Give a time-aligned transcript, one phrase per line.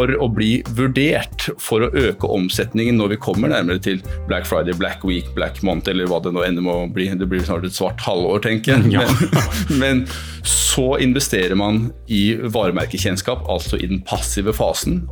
[0.00, 4.00] for å bli vurdert for å øke omsetningen når vi kommer nærmere til
[4.30, 7.10] Black Friday, Black Week, Black Month eller hva det nå ender med å bli.
[7.20, 8.88] Det blir snart et svart halvår, tenker jeg.
[9.00, 9.04] Ja.
[9.70, 10.04] Men, men,
[10.46, 15.02] så investerer man i varemerkekjennskap, altså i den passive fasen.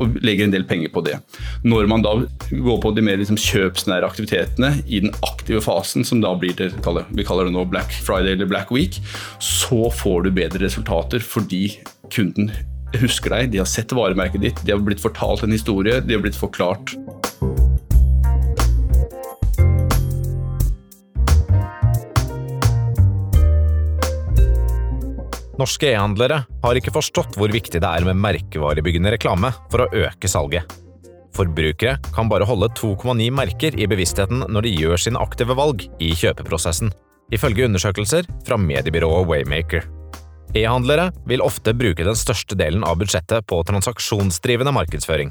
[0.00, 1.16] Og legger en del penger på det.
[1.64, 2.12] Når man da
[2.50, 6.72] går på de mer liksom kjøpsnære aktivitetene i den aktive fasen, som da blir det
[6.76, 9.00] vi kaller det nå Black Friday eller Black Week,
[9.44, 11.64] så får du bedre resultater fordi
[12.12, 12.52] kunden
[12.98, 16.24] husker deg, de har sett varemerket ditt, de har blitt fortalt en historie, de har
[16.24, 16.96] blitt forklart.
[25.60, 30.30] Norske e-handlere har ikke forstått hvor viktig det er med merkevarebyggende reklame for å øke
[30.30, 30.64] salget.
[31.36, 36.10] Forbrukere kan bare holde 2,9 merker i bevisstheten når de gjør sine aktive valg i
[36.16, 36.90] kjøpeprosessen,
[37.30, 39.84] ifølge undersøkelser fra mediebyrået Waymaker.
[40.54, 45.30] E-handlere vil ofte bruke den største delen av budsjettet på transaksjonsdrivende markedsføring.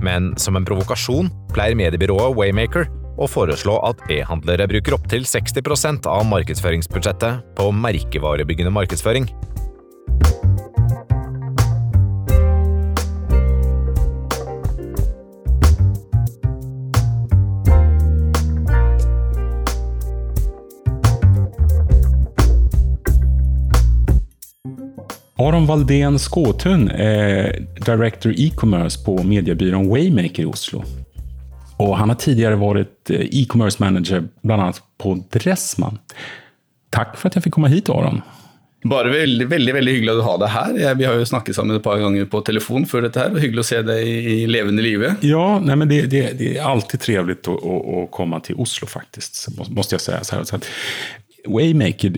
[0.00, 2.88] Men som en provokasjon pleier mediebyrået Waymaker
[3.20, 9.28] å foreslå at e-handlere bruker opptil 60% av markedsføringsbudsjettet på merkevarebyggende markedsføring.
[25.60, 30.84] Aron Valdén Skåtun är Director E-commerce på mediebyrån Waymaker i Oslo.
[31.76, 35.98] Och han har tidigare varit eh, e-commerce manager bland annat på Dressman.
[36.90, 38.22] Tack för att jag fick komma hit Aron.
[38.84, 40.94] Bare veldig veldig, veldig hyggelig å ha deg her.
[40.94, 43.20] Vi har jo snakket sammen et par ganger på telefon før dette.
[43.20, 43.36] her.
[43.36, 45.14] Hyggelig å se deg i levende live.
[45.20, 48.88] Ja, nej, men det, det, det, är alltid trevligt att, att, att komma till Oslo
[48.88, 50.24] faktiskt, måste jag säga.
[50.24, 50.44] Så här.
[50.44, 50.58] Så
[51.46, 52.12] Waymaker,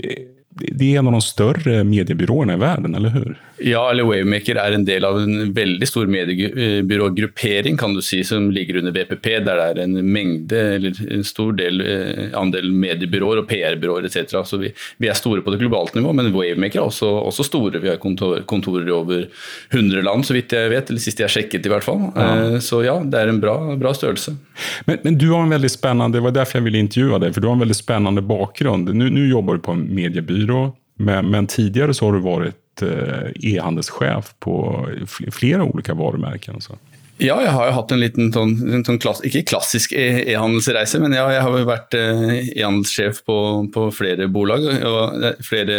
[0.54, 3.40] det är en av de större mediebyråerna i världen, eller hur?
[3.64, 8.50] Ja, eller Wavemaker er en del av en veldig stor mediebyrågruppering kan du si, som
[8.50, 13.42] ligger under VPP, der det er en mengde, eller en stor del, eh, andel mediebyråer
[13.42, 14.34] og PR-byråer etc.
[14.48, 17.80] Så vi, vi, er store på det globalt nivå, men Wavemaker er også, også store.
[17.82, 19.28] Vi har kontor, kontorer i over
[19.70, 22.10] 100 land, så vidt jeg vet, eller sist jeg sjekket i hvert fall.
[22.12, 22.28] Ja.
[22.28, 24.36] Eh, så ja, det er en bra, bra størrelse.
[24.86, 27.42] Men, men, du har en veldig spennende, det var derfor jeg ville intervjue deg, for
[27.44, 28.88] du har en veldig spennende bakgrunn.
[28.88, 30.64] Nå jobber du på en mediebyrå,
[31.02, 34.86] men, men tidligere så har du vært Eh, e-handelssjef på
[35.32, 36.60] flera olika varumärken.
[36.60, 36.72] Så.
[37.22, 41.14] Ja, jeg har jo hatt en liten sånn, sånn klass, ikke klassisk e- e-handelsreise, men
[41.14, 43.36] ja, jeg har jo vært eh, e-handelssjef på,
[43.74, 45.76] på, flere bolag og flere,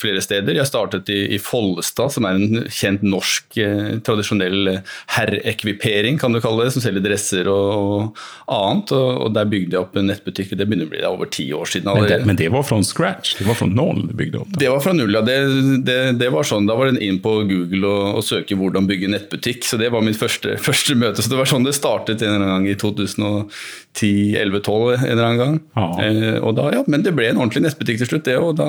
[0.00, 0.58] flere, steder.
[0.58, 4.72] Jeg startet i, i, Follestad, som er en kjent norsk eh, tradisjonell
[5.14, 8.18] herreekvipering, kan du kalle det, som selger dresser og,
[8.48, 8.94] og annet.
[8.96, 10.56] Og, og, der bygde jeg opp en nettbutikk.
[10.56, 11.92] Det begynner å bli over ti år siden.
[11.92, 13.36] Men det, men det, var fra scratch?
[13.38, 14.50] Det var fra null du bygde opp?
[14.50, 15.22] Det, det var fra null, ja.
[15.26, 15.38] Det,
[15.86, 19.12] det, det, var sånn, Da var det inn på Google og, og søke hvordan bygge
[19.14, 19.62] nettbutikk.
[19.66, 21.22] Så det var mitt første første møte.
[21.22, 25.40] Så det var sånn det startet en eller annen gang i 2010-11-12 en eller annen
[25.40, 25.54] gang.
[25.76, 25.86] Ja.
[26.04, 28.66] Eh, og da, ja, men det ble en ordentlig nettbutikk til slutt, det, og da,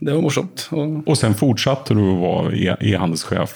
[0.00, 0.58] det var morsomt.
[0.74, 3.52] Og, og sen fortsatte du å være e-handelssjef?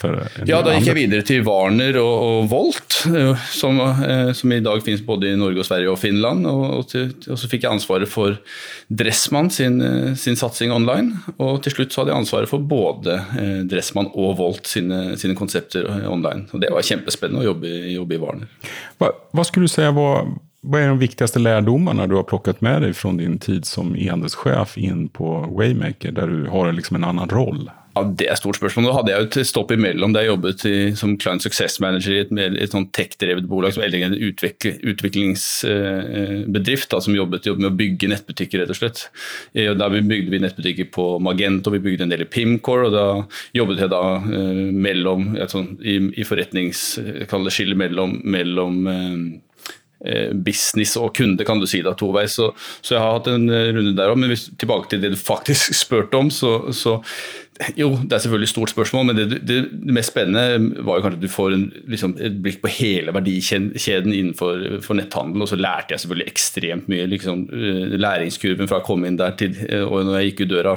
[0.49, 4.65] Ja, da gikk jeg videre til Warner og, og Volt, eh, som, eh, som, i
[4.65, 6.41] dag finnes både i Norge og Sverige og Finland.
[6.49, 8.39] Og, og, til, og så fikk jeg ansvaret for
[8.93, 11.23] Dressmann sin, eh, sin, satsing online.
[11.39, 15.37] Og til slutt så hadde jeg ansvaret for både eh, Dressmann og Volt sine, sine
[15.39, 16.49] konsepter online.
[16.53, 18.71] Og det var kjempespennende å jobbe jobbe i Warner.
[18.99, 20.27] Hva, hva skulle du si var,
[20.63, 24.77] hva er de viktigste lærdommene du har plukket med deg fra din tid som e-handelssjef
[24.81, 27.75] inn på Waymaker, der du har liksom en annen rolle?
[27.93, 28.87] Ja, Det er et stort spørsmål.
[28.87, 32.15] Nå hadde jeg jo et stopp imellom da jeg jobbet i, som Client Success Manager
[32.15, 32.33] i et,
[32.65, 38.09] et sånn tech-drevet bolag, som en utvikl, utviklingsbedrift da, som jobbet, jobbet, med å bygge
[38.15, 39.05] nettbutikker, rett og slett.
[39.67, 43.07] Og da bygde vi nettbutikker på Magento, vi bygde en del i Pimcore, og da
[43.61, 45.21] jobbet jeg da eh, mellom,
[45.53, 52.41] sånn, i, i forretningsskillet mellom, mellom eh, business og kunde, kan du si da, toveis.
[52.41, 54.19] Så, så jeg har hatt en runde der òg.
[54.25, 57.03] Men hvis, tilbake til det du faktisk spurte om, så, så
[57.77, 61.05] jo, det er selvfølgelig et stort spørsmål, men det, det, det, mest spennende var jo
[61.05, 65.45] kanskje at du får en, liksom, et blikk på hele verdikjeden innenfor netthandel.
[65.45, 67.07] Og så lærte jeg selvfølgelig ekstremt mye.
[67.13, 70.53] Liksom, eh, læringskurven fra å komme inn der til eh, og når jeg gikk ut
[70.55, 70.75] døra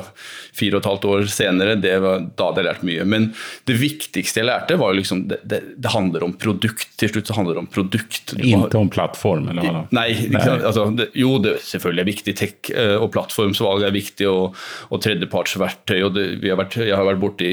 [0.56, 3.08] fire og et halvt år senere, det var, da hadde jeg lært mye.
[3.16, 3.30] Men
[3.72, 6.92] det viktigste jeg lærte, var liksom det, det, det handler om produkt.
[7.00, 8.36] Til slutt så handler det om produkt.
[8.36, 9.48] Ikke om plattform?
[9.54, 9.86] Eller hva?
[9.96, 10.44] Nei, nei.
[10.60, 12.38] Altså, jo, det selvfølgelig er viktig.
[12.44, 14.60] Tech eh, og plattformsvalg er viktig, og,
[14.92, 15.98] og tredjepartsverktøy.
[16.04, 17.52] og vi har vært jeg har vært borti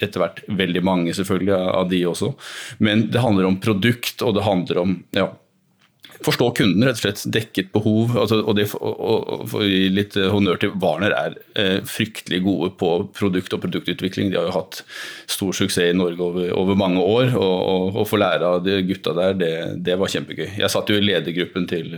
[0.00, 2.32] etter hvert veldig mange selvfølgelig av de også.
[2.84, 5.28] Men det handler om produkt, og det handler om ja,
[6.24, 7.24] forstå kunden, rett og slett.
[7.34, 8.14] Dekket behov.
[8.20, 13.54] Altså, og det å gi litt honnør til Warner er eh, fryktelig gode på produkt
[13.56, 14.32] og produktutvikling.
[14.32, 14.82] De har jo hatt
[15.30, 17.34] stor suksess i Norge over, over mange år.
[17.38, 19.52] Og å få lære av de gutta der, det,
[19.86, 20.46] det, var kjempegøy.
[20.60, 21.90] Jeg satt jo i ledergruppen til,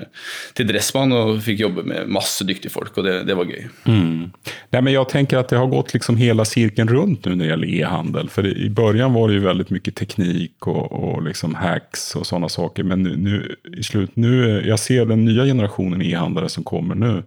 [0.57, 3.67] til Dressmann og fikk jobbe med masse dyktige folk, og det, det var gøy.
[3.89, 4.33] Mm.
[4.75, 7.75] Nei, men jeg tenker at det har gått liksom hele sirkelen rundt når det gjelder
[7.81, 8.33] e-handel.
[8.33, 12.51] For i begynnelsen var det jo veldig mye teknikk og, og liksom hacks og sånne
[12.53, 12.87] saker.
[12.89, 13.43] Men nå
[13.77, 17.23] i slutet nu, jag ser den nya generationen e-handlare som kommer nu.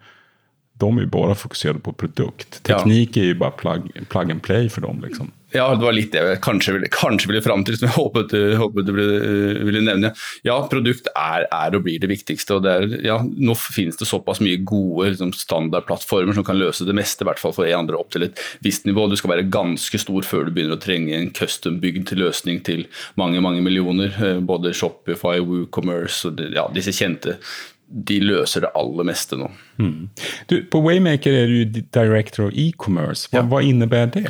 [0.74, 2.64] De är ju bara fokuserade på produkt.
[2.64, 3.22] Teknik ja.
[3.22, 5.02] är ju bara plug, plug and play för dem.
[5.08, 5.32] Liksom.
[5.52, 8.34] Ja, det var litt det jeg kanskje ville, kanskje ville fram til, som jeg håpet,
[8.60, 10.12] håpet du ville, ville, nevne.
[10.46, 12.60] Ja, produkt er, er, og blir det viktigste.
[12.60, 16.86] og det er, ja, Nå finnes det såpass mye gode liksom, standardplattformer som kan løse
[16.86, 19.08] det meste, i hvert fall for e-andre opp til et visst nivå.
[19.10, 22.86] Du skal være ganske stor før du begynner å trenge en custom-bygd løsning til
[23.18, 24.14] mange mange millioner.
[24.22, 27.40] Eh, både Shopify, WooCommerce og ja, disse kjente
[27.90, 29.48] de løser det aller meste nå.
[29.80, 30.10] Mm.
[30.50, 33.30] Du, på Waymaker er du director of e-commerce.
[33.32, 33.44] Hva, ja.
[33.48, 34.24] hva, innebærer det?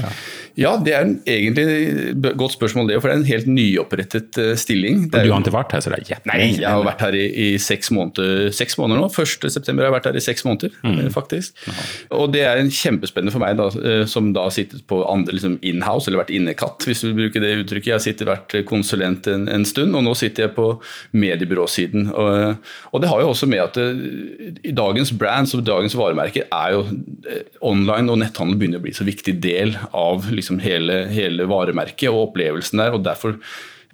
[0.60, 1.66] Ja, Det er egentlig
[2.14, 3.00] et godt spørsmål, det.
[3.02, 5.08] For det er en helt nyopprettet uh, stilling.
[5.10, 7.26] Er, du har ikke vært her så det er Nei, jeg har vært her i,
[7.28, 9.10] i seks, måneder, seks måneder nå.
[9.10, 9.74] 1.9.
[9.74, 10.96] har jeg vært her i seks måneder, mm.
[11.00, 11.58] Eh, faktisk.
[11.72, 11.88] Aha.
[12.22, 15.36] Og det er en kjempespennende for meg, da, uh, som da har sittet på andre
[15.36, 17.92] liksom inhouse, eller vært innekatt, hvis du bruker det uttrykket.
[17.92, 20.72] Jeg har sittet, vært konsulent en, en, stund, og nå sitter jeg på
[21.18, 22.12] mediebyråsiden.
[22.14, 26.48] Og, og det har jo også med at det, i dagens brands og dagens varemerker
[26.48, 26.86] er jo
[27.30, 32.10] eh, online og netthandel begynner å bli så viktig del av liksom hele, hele varemerket
[32.12, 32.96] og opplevelsen der.
[32.96, 33.38] og derfor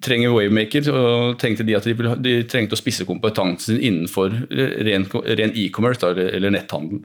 [0.03, 6.53] trenger Wavemaker, og tenkte de at de, trengte å spisse kompetansen innenfor ren e-commerce eller
[6.53, 7.01] netthandel.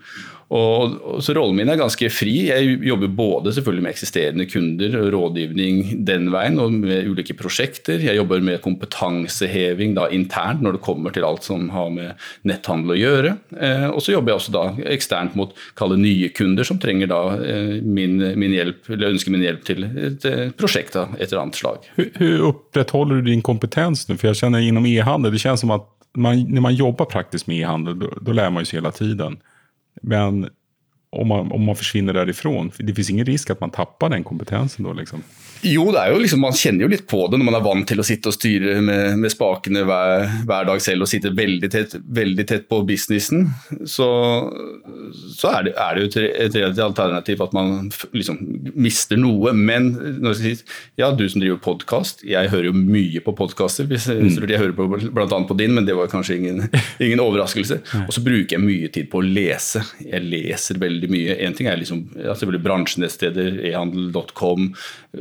[0.51, 2.35] Og, og, så Rollen min er ganske fri.
[2.49, 8.03] Jeg jobber både selvfølgelig med eksisterende kunder, rådgivning den veien, og med ulike prosjekter.
[8.03, 12.97] Jeg jobber med kompetanseheving da, internt når det kommer til alt som har med netthandel
[12.97, 13.35] å gjøre.
[13.61, 14.65] Eh, og så jobber jeg også da
[14.95, 19.47] eksternt mot kalle nye kunder som trenger da eh, min, min, hjelp, eller ønsker min
[19.47, 21.87] hjelp til et et prosjekt av et eller annet slag.
[21.97, 24.17] Hvordan opprettholder du din kompetens nå?
[24.21, 25.87] For jeg kjenner innom e-handel, det kjennes som at
[26.19, 29.39] man, når man jobber praktisk med e-handel, da lærer man jo hele tiden.
[30.03, 30.51] Men
[31.11, 34.85] om man, om man försvinner därifrån, det finns ingen risk att man tappar den kompetensen
[34.85, 34.93] då?
[34.93, 35.23] Liksom.
[35.67, 37.89] Jo, det er jo liksom, man kjenner jo litt på det når man er vant
[37.89, 41.69] til å sitte og styre med, med spakene hver, hver, dag selv og sitte veldig
[41.73, 43.51] tett, veldig tett på businessen.
[43.85, 44.09] Så,
[45.37, 48.41] så er, det, er, det, jo et relativt alternativ at man liksom
[48.73, 49.53] mister noe.
[49.57, 49.91] Men
[50.39, 50.55] si,
[51.01, 53.91] ja, du som driver podkast, jeg hører jo mye på podkaster.
[53.91, 54.33] Mm.
[54.41, 55.29] Jeg hører på bl.a.
[55.29, 56.65] på din, men det var kanskje ingen,
[57.05, 57.83] ingen overraskelse.
[58.07, 59.85] Og så bruker jeg mye tid på å lese.
[60.07, 61.37] Jeg leser veldig mye.
[61.45, 64.73] Én ting er liksom, ja, selvfølgelig bransjenettsteder, ehandel.com.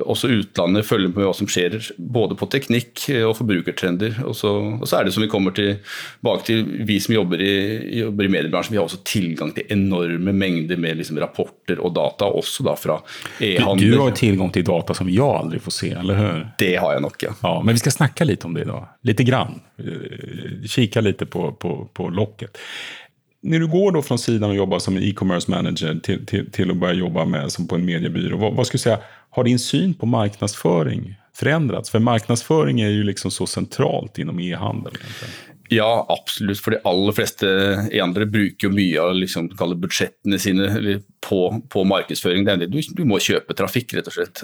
[0.06, 4.21] også utlandet følger med hva som skjer både på teknikk og forbrukertrender.
[4.27, 7.53] Og så, og så er det som vi kommer tilbake til, vi som jobber i,
[8.01, 12.29] jobber i mediebransjen, vi har også tilgang til enorme mengder med liksom rapporter og data,
[12.29, 12.99] også da fra
[13.39, 13.89] e-handel.
[13.89, 16.45] Du, du, har tilgang til data som jeg aldri får se, eller hur?
[16.61, 17.35] Det har jeg nok, ja.
[17.43, 18.83] ja men vi skal snakke litt om det da.
[19.09, 19.59] Lite grann.
[20.69, 22.57] Kika litt på, på, på locket.
[23.41, 26.77] Når du går då från sidan och jobbar som e-commerce manager till, till, till att
[26.77, 29.00] börja jobba med, som på en mediebyrå, vad, vad skulle du säga,
[29.30, 31.89] har din syn på marknadsføring förändrats?
[31.89, 34.94] För marknadsføring er jo liksom så centralt inom e-handel.
[35.71, 36.59] Ja, absolutt.
[36.59, 37.47] For de aller fleste
[37.91, 42.46] e-handlere bruker jo mye av liksom, budsjettene sine på, på, markedsføring.
[42.46, 44.41] Du, du, må kjøpe trafikk, rett og slett.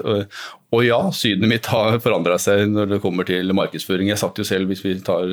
[0.76, 4.10] Og, ja, synet mitt har forandra seg når det kommer til markedsføring.
[4.12, 5.24] Jeg satt jo selv, hvis vi tar,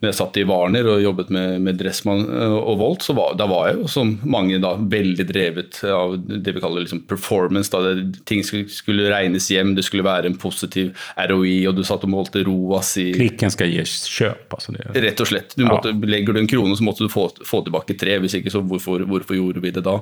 [0.00, 3.46] når jeg satt i Warner og jobbet med, med Dressmann og Volt, så var, da
[3.50, 7.70] var jeg jo som mange da veldig drevet av det vi kaller liksom performance.
[7.72, 12.06] Da det, ting skulle regnes hjem, det skulle være en positiv ROI, og du satt
[12.06, 14.74] og målte ROAS i Klikken skal gi kjøp, altså.
[14.74, 14.86] Det.
[15.02, 15.54] Rett og slett.
[15.58, 16.10] Du måtte, ja.
[16.10, 18.18] Legger du en krone, så måtte du få, få tilbake tre.
[18.22, 19.98] Hvis ikke, så hvorfor, hvorfor gjorde vi det da?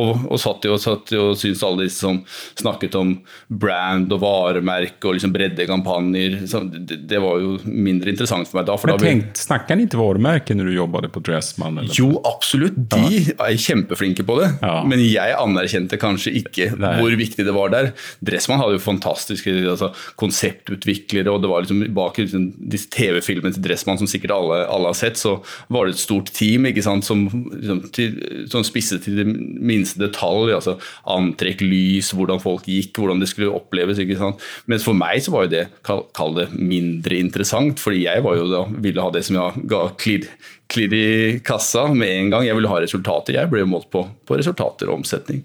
[0.00, 2.20] Og, og satt jo og, satt jo og syntes alle disse som
[2.58, 3.14] snakket om
[3.48, 6.38] brand og varemerke og liksom bredde kampanjer,
[6.74, 8.76] det, det, var jo mindre interessant for meg da.
[8.80, 9.44] For Men tenk, vi...
[9.44, 11.80] Snakket ni ikke varemerke når du jobbet på Dressmann?
[11.82, 11.94] Eller?
[11.98, 12.76] Jo, absolutt.
[12.94, 14.50] De er kjempeflinke på det.
[14.62, 14.76] Ja.
[14.88, 16.94] Men jeg anerkjente kanskje ikke Nei.
[17.00, 17.90] hvor viktig det var der.
[18.24, 19.90] Dressmann hadde jo fantastiske altså,
[20.20, 24.92] konseptutviklere, og det var liksom bak liksom, disse TV-filmene til Dressmann som sikkert alle, alle,
[24.92, 25.36] har sett, så
[25.72, 28.18] var det et stort team ikke sant, som, liksom, til,
[28.52, 30.54] som spisset til det minste detalj.
[30.56, 30.76] altså
[31.10, 33.93] Antrekk, lys, hvordan folk gikk, hvordan det skulle oppleves.
[34.02, 34.42] Ikke sant?
[34.70, 38.48] Mens for meg så var jo det, kall, det, mindre interessant, fordi jeg var jo
[38.50, 40.28] da, ville ha det som jeg ga klirr
[40.72, 42.46] klirr i kassa med en gang.
[42.46, 43.36] Jeg ville ha resultater.
[43.36, 45.44] Jeg ble jo målt på, på resultater og omsetning.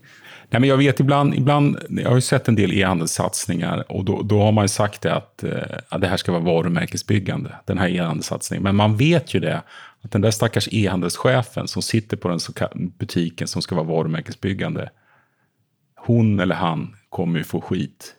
[0.51, 4.41] Nej, men jag vet ibland, ibland, jag har ju sett en del e-handelssatsningar då, då
[4.41, 5.51] har man ju sagt det att, eh,
[5.89, 8.63] att det här ska vara varumärkesbyggande, den här e-handelssatsningen.
[8.63, 9.61] Men man vet ju det,
[10.01, 14.89] att den där stackars e-handelschefen som sitter på den så butiken som ska vara varumärkesbyggande,
[15.95, 18.15] hon eller han kommer ju få skit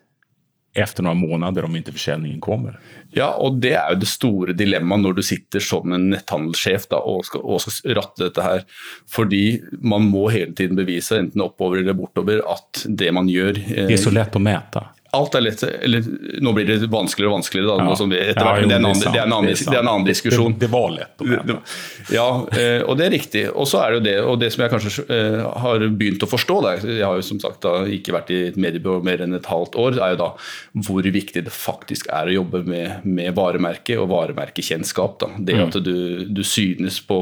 [0.74, 2.78] efter några månader om inte försäljningen kommer.
[3.10, 7.00] Ja, og det er jo det store dilemmaet når du sitter som en netthandelssjef da,
[7.02, 8.62] og, skal, og skal ratte dette her.
[9.10, 13.88] Fordi man må hele tiden bevise, enten oppover eller bortover, at det man gjør eh,
[13.90, 14.86] Det er så lett å mäta.
[15.12, 16.04] Alt er lett, eller
[16.40, 17.94] nå blir det vanskeligere og vanskeligere, da, Ja.
[17.98, 19.58] som vi etter hvert, men det er en annen, det er en annen, det er
[19.58, 20.52] dis- det er en annen diskusjon.
[20.52, 21.18] Det, det var lett.
[21.18, 21.56] mäta.
[22.14, 23.42] Ja, eh, og det er riktig.
[23.54, 26.28] Og så er det jo det, og det som jeg kanskje eh, har begynt å
[26.30, 29.34] forstå, da, jeg har jo som sagt da ikke vært i et mediebyrå mer enn
[29.34, 30.30] et halvt år, er jo da
[30.86, 35.18] hvor viktig det faktisk er å jobbe med, med varemerke og varemerkekjennskap.
[35.20, 35.26] Da.
[35.38, 35.66] Det Mm.
[35.66, 37.18] at du, du synes på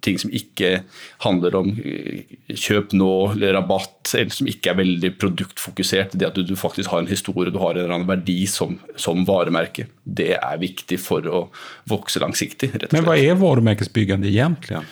[0.00, 0.84] ting som ikke
[1.26, 2.22] handler om eh,
[2.54, 6.12] kjøp nå eller rabatt, eller som ikke er veldig produktfokusert.
[6.14, 8.78] Det at du, du faktisk har en historie, du har en eller annen verdi som,
[9.00, 9.86] som varemerke.
[10.04, 11.48] Det er viktig for å
[11.90, 14.84] vokse langsiktig, og Men hva er varemerkesbyggende egentlig?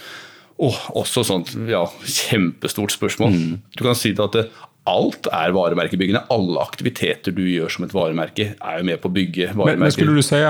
[0.63, 3.33] Åh, også sånt ja, kjempestort spørsmål.
[3.35, 3.57] Mm.
[3.77, 4.53] Du kan si det at
[4.89, 6.25] alt er varemerkebyggende.
[6.35, 9.85] Alle aktiviteter du gjør som et varemerke, er jo med på å bygge Men, varemerker.
[9.85, 10.41] men skulle du si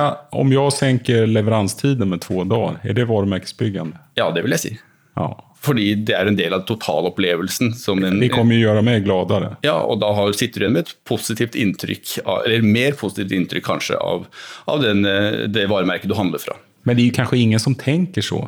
[0.42, 4.00] om jeg senker leveranstiden med to dager, er det varemerkesbyggende?
[4.20, 4.74] Ja, det vil jeg si.
[5.18, 5.30] Ja.
[5.62, 7.72] Fordi det er en del av totalopplevelsen.
[7.78, 9.54] Som en, Det kommer jo gjøre meg gladere.
[9.66, 13.68] Ja, og da har, sitter du igjen med et positivt inntrykk, eller mer positivt inntrykk
[13.68, 14.26] kanskje, av,
[14.70, 16.58] av den, eh, det varemerket du handler fra.
[16.88, 18.40] Men det er kanskje ingen som tenker så.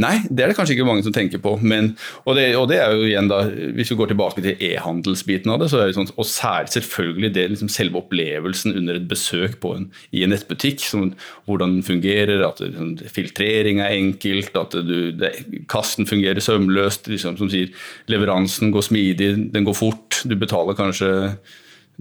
[0.00, 1.54] Nei, det er det kanskje ikke mange som tenker på.
[1.60, 1.92] Men,
[2.24, 3.42] og, det, og det er jo igjen da,
[3.76, 7.32] Hvis vi går tilbake til e-handelsbiten av det, så er det sånn, og særlig selvfølgelig
[7.36, 10.80] det liksom selve opplevelsen under et besøk en, i en nettbutikk.
[10.84, 11.12] Som,
[11.48, 15.34] hvordan den fungerer, at sånn, filtrering er enkelt, at du, det,
[15.70, 17.10] kassen fungerer sømløst.
[17.12, 17.74] Liksom, som sier,
[18.08, 20.22] Leveransen går smidig, den går fort.
[20.24, 21.12] Du betaler kanskje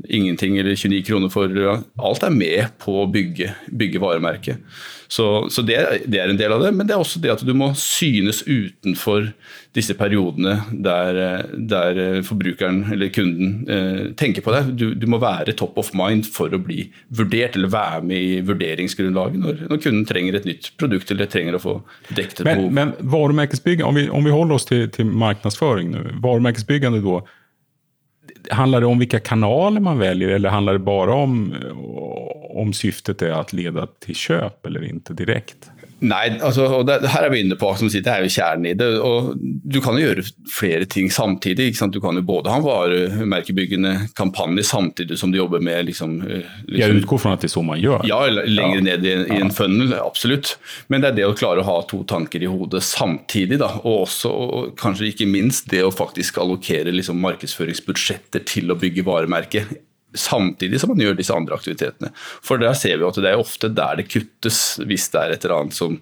[0.09, 1.51] ingenting eller 29 kroner for
[2.01, 4.63] Alt er med på å bygge, bygge varemerket.
[5.07, 7.43] Så, så det, det er en del av det, men det er også det at
[7.45, 9.31] du må synes utenfor
[9.73, 11.19] disse periodene der,
[11.53, 14.73] der forbrukeren eller kunden eh, tenker på deg.
[14.77, 18.41] Du, du må være top of mind for å bli vurdert, eller være med i
[18.45, 21.77] vurderingsgrunnlaget når, når kunden trenger et nytt produkt eller trenger å få
[22.13, 22.69] dekket et behov.
[22.69, 26.03] Men, men varumärkesbyggande, om vi, om vi holder oss til, til marknadsföring nu.
[26.23, 27.21] Varumärkesbyggande då,
[28.51, 31.53] handlar det om vilka kanaler man väljer eller handlar det bara om,
[32.49, 35.71] om syftet är att leda till köp eller inte direkt?
[36.03, 38.65] Nei, altså, og det, her er vi inne på som sier, det er jo kjernen
[38.67, 38.89] i det.
[38.99, 41.69] og Du kan jo gjøre flere ting samtidig.
[41.71, 41.93] ikke sant?
[41.95, 46.43] Du kan jo både ha en varemerkebyggende kampanje samtidig som du jobber med liksom, liksom
[46.67, 48.01] Jag liksom utgår från att det er så man gjør?
[48.03, 48.81] Ja, eller lenger Ja.
[48.83, 50.57] ned i, i en funnel, absolutt.
[50.87, 53.59] Men det er det å klare å ha to tanker i hodet samtidig.
[53.59, 53.71] Da.
[53.83, 59.03] Og også, og kanskje ikke minst, det å faktisk allokere liksom, markedsføringsbudsjetter til å bygge
[59.07, 59.65] varemerke.
[60.13, 62.11] Samtidig som man gjør disse andre aktivitetene.
[62.15, 65.47] For der ser vi at det er ofte der det kuttes, hvis det er et
[65.47, 65.97] eller annet som,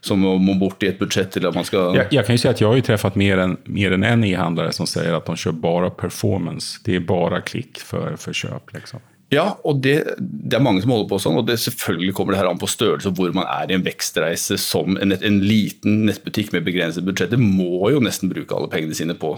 [0.00, 1.36] som må bort i et budsjett.
[1.36, 1.94] eller at man skal...
[2.00, 4.88] Jeg, jeg kan jo si at jeg har jo truffet mer enn en e-handlare som
[4.90, 6.80] sier at de kjører bare performance.
[6.86, 8.74] Det er bare klikk for, for kjøp.
[8.74, 9.04] Liksom.
[9.32, 12.42] Ja, og det, det er mange som holder på sånn, og det selvfølgelig kommer det
[12.42, 16.02] her an på størrelse og hvor man er i en vekstreise som en, en liten
[16.04, 17.32] nettbutikk med begrenset budsjett.
[17.32, 19.30] Det må jo nesten bruke alle pengene sine på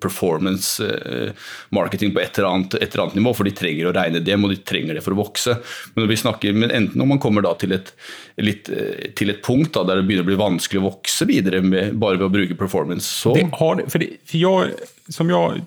[0.00, 1.34] performance eh,
[1.76, 4.44] marketing på et eller, annet, et eller annet nivå, for de trenger å regne dem,
[4.48, 5.58] og de trenger det for å vokse.
[5.94, 7.92] Men når vi snakker, men enten om man kommer da til et,
[8.40, 11.60] litt, eh, til et punkt da, der det begynner å bli vanskelig å vokse videre
[11.64, 15.28] med, bare ved å bruke performance, så Det har, det- for, det, for jeg, som
[15.32, 15.60] jag,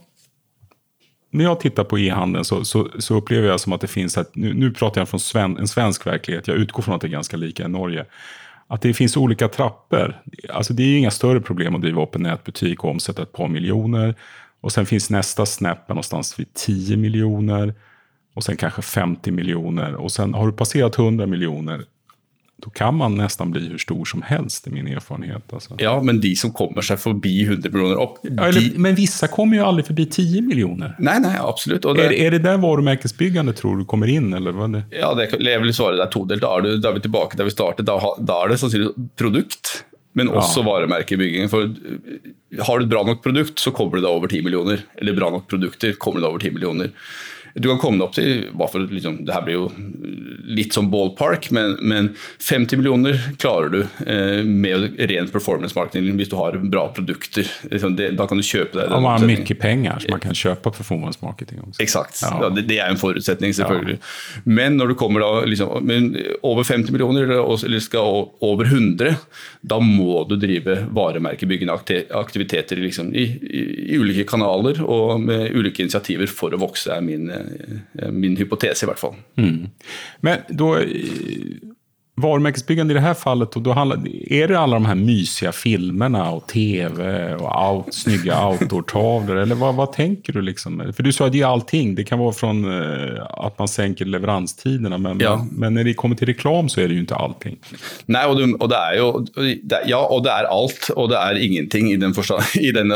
[1.37, 4.35] när jag tittar på e-handeln så, så, så upplever jag som att det finns, ett,
[4.35, 7.09] nu, nu pratar jag från sven, en svensk verklighet, jag utgår från att det är
[7.09, 8.05] ganska lika i Norge,
[8.67, 10.21] att det finns olika trappor.
[10.49, 13.31] Alltså det är ju inga större problem att driva upp en nätbutik och omsätta ett
[13.31, 14.15] par miljoner.
[14.61, 17.73] Och sen finns nästa snäpp någonstans vid 10 miljoner.
[18.35, 19.95] Och sen kanske 50 miljoner.
[19.95, 21.83] Och sen har du passerat 100 miljoner,
[22.57, 25.53] då kan man nästan bli hur stor som helst, i min erfarenhet.
[25.53, 25.75] Alltså.
[25.77, 29.27] Ja, men de som kommer seg forbi 100 millioner opp Ja, de, eller, men vissa
[29.27, 30.95] kommer ju aldrig förbi 10 miljoner.
[30.99, 31.81] Nei, nei, absolutt.
[31.81, 34.33] Det, Är, är det där varumärkesbyggande tror du kommer in?
[34.33, 34.83] Eller vad det?
[34.89, 36.41] Ja, det jeg vil svare det er todelt.
[36.41, 37.85] Da er, du, da er vi tilbake der vi startet.
[37.89, 39.75] Da, da er det sannsynligvis produkt,
[40.15, 41.51] men også varemerkebygging.
[41.51, 44.87] For uh, har du et bra nok produkt, så kommer du deg over 10 millioner.
[44.95, 46.95] Eller bra nok produkter, kommer du deg over 10 millioner.
[47.55, 49.67] Du kan komme deg opp til for, liksom, Det her blir jo
[50.45, 52.09] litt som ballpark, men, men
[52.43, 57.47] 50 millioner klarer du eh, med ren performance marketing hvis du har bra produkter.
[57.71, 58.99] Liksom, det, da kan du kjøpe deg det.
[58.99, 61.63] man har mye penger, så man kan kjøpe performance marketing.
[61.81, 62.19] Exakt.
[62.21, 62.33] Ja.
[62.43, 63.97] Ja, det, det, er en forutsetning, selvfølgelig.
[63.97, 64.43] Ja.
[64.59, 65.89] Men når du kommer da liksom,
[66.45, 69.15] over 50 millioner, eller skal over 100,
[69.65, 71.75] da må du drive varemerkebyggende
[72.15, 73.63] aktiviteter liksom, i, i,
[73.95, 77.44] i, ulike kanaler og med ulike initiativer for å vokse, er min, eh,
[78.11, 79.15] min hypotes i hvert fall.
[79.35, 79.67] Mm.
[80.21, 80.79] Men då,
[82.17, 86.31] varumärkesbyggande i det här fallet, och då handlar, är det alla de här mysiga filmerna
[86.31, 89.37] och tv och out, snygga outdoor-tavlor?
[89.37, 90.41] Eller vad, vad, tänker du?
[90.41, 90.93] Liksom?
[90.95, 91.95] För du sa att det är allting.
[91.95, 95.47] Det kan vara från uh, att man sänker leveranstiderna, men, ja.
[95.51, 97.57] men, när det kommer till reklam så är det ju inte allting.
[98.05, 99.11] Nej, och, du, och det är ju,
[99.63, 102.13] det, ja, och det är allt och det är ingenting i den
[102.55, 102.91] i den,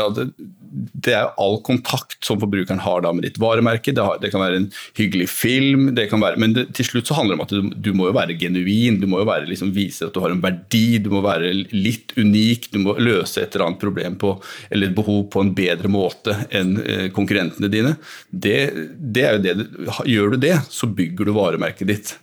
[0.70, 3.92] det er all kontakt som forbrukeren har med ditt varemerke.
[3.94, 7.10] Det, har, det, kan være en hyggelig film, det kan være, men det, til slutt
[7.10, 9.00] så handler det om at du, du må jo være genuin.
[9.02, 12.14] Du må jo være, liksom, vise at du har en verdi, du må være litt
[12.18, 12.70] unik.
[12.74, 14.34] Du må løse et eller annet problem på,
[14.70, 17.96] eller et behov på en bedre måte enn eh, konkurrentene dine.
[18.30, 18.58] Det,
[18.94, 19.56] det er jo det,
[20.10, 22.14] Gjør du det, så bygger du varemerket ditt.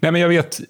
[0.00, 0.64] Nei, men jeg vet,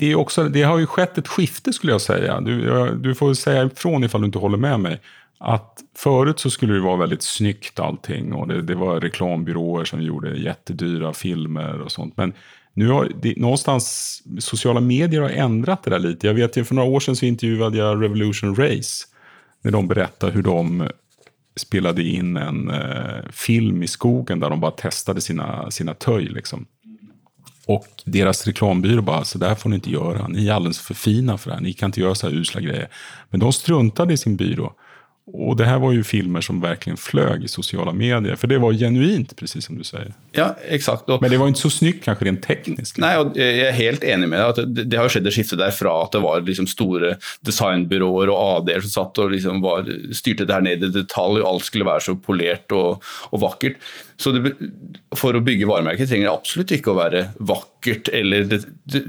[0.00, 2.40] det, också, det har ju skett ett skifte skulle jag säga.
[2.40, 5.00] Du, du får säga ifrån ifall du inte håller med mig
[5.40, 10.36] att förut skulle det vara väldigt snyggt allting och det, det var reklambyråer som gjorde
[10.36, 12.16] jättedyra filmer och sånt.
[12.16, 12.32] Men
[12.74, 16.26] nu har det, någonstans sociala medier har ändrat det där lite.
[16.26, 19.06] Jag vet ju för några år sedan så intervjuade jag Revolution Race
[19.62, 20.88] när de berättade hur de
[21.56, 26.24] spelade in en eh, film i skogen där de bara testade sina, sina töj.
[26.24, 26.66] Liksom.
[27.66, 30.28] Och deras reklambyrå bara, så där får ni inte göra.
[30.28, 31.62] Ni är alldeles för fina för det här.
[31.62, 32.88] Ni kan inte göra så här usla grejer.
[33.30, 34.74] Men de struntade i sin byrå.
[35.32, 38.36] Och det här var ju filmer som verkligen flög i sociala medier.
[38.36, 40.14] För det var genuint, precis som du säger.
[40.32, 41.08] Ja, exakt.
[41.20, 42.98] Men det var inte så snyggt kanske rent tekniskt.
[42.98, 44.48] Nej, och jag är helt enig med dig.
[44.48, 48.38] Att det, det har skett ett skifte därifrån att det var liksom stora designbyråer och
[48.38, 51.84] AD som satt och liksom var, styrte det här ned i detalj och allt skulle
[51.84, 53.76] vara så polerat och, och vackert.
[54.20, 54.52] Så det,
[55.16, 58.10] for å bygge varemerker trenger det absolutt ikke å være vakkert.
[58.12, 58.58] eller det,
[58.92, 59.00] det,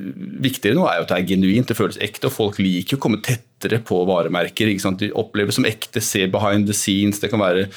[0.46, 2.30] Viktigere nå er jo at det er genuint, det føles ekte.
[2.30, 4.72] og Folk liker å komme tettere på varemerker.
[5.02, 7.22] De opplever som ekte, ser behind the scenes.
[7.22, 7.68] Det kan være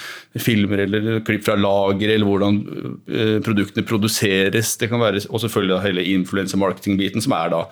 [0.40, 2.61] filmer eller klipp fra lager, eller hvordan
[3.09, 4.75] uh, produktene produseres.
[4.81, 7.62] Det kan være, og selvfølgelig hele influencer-marketing-biten, som er da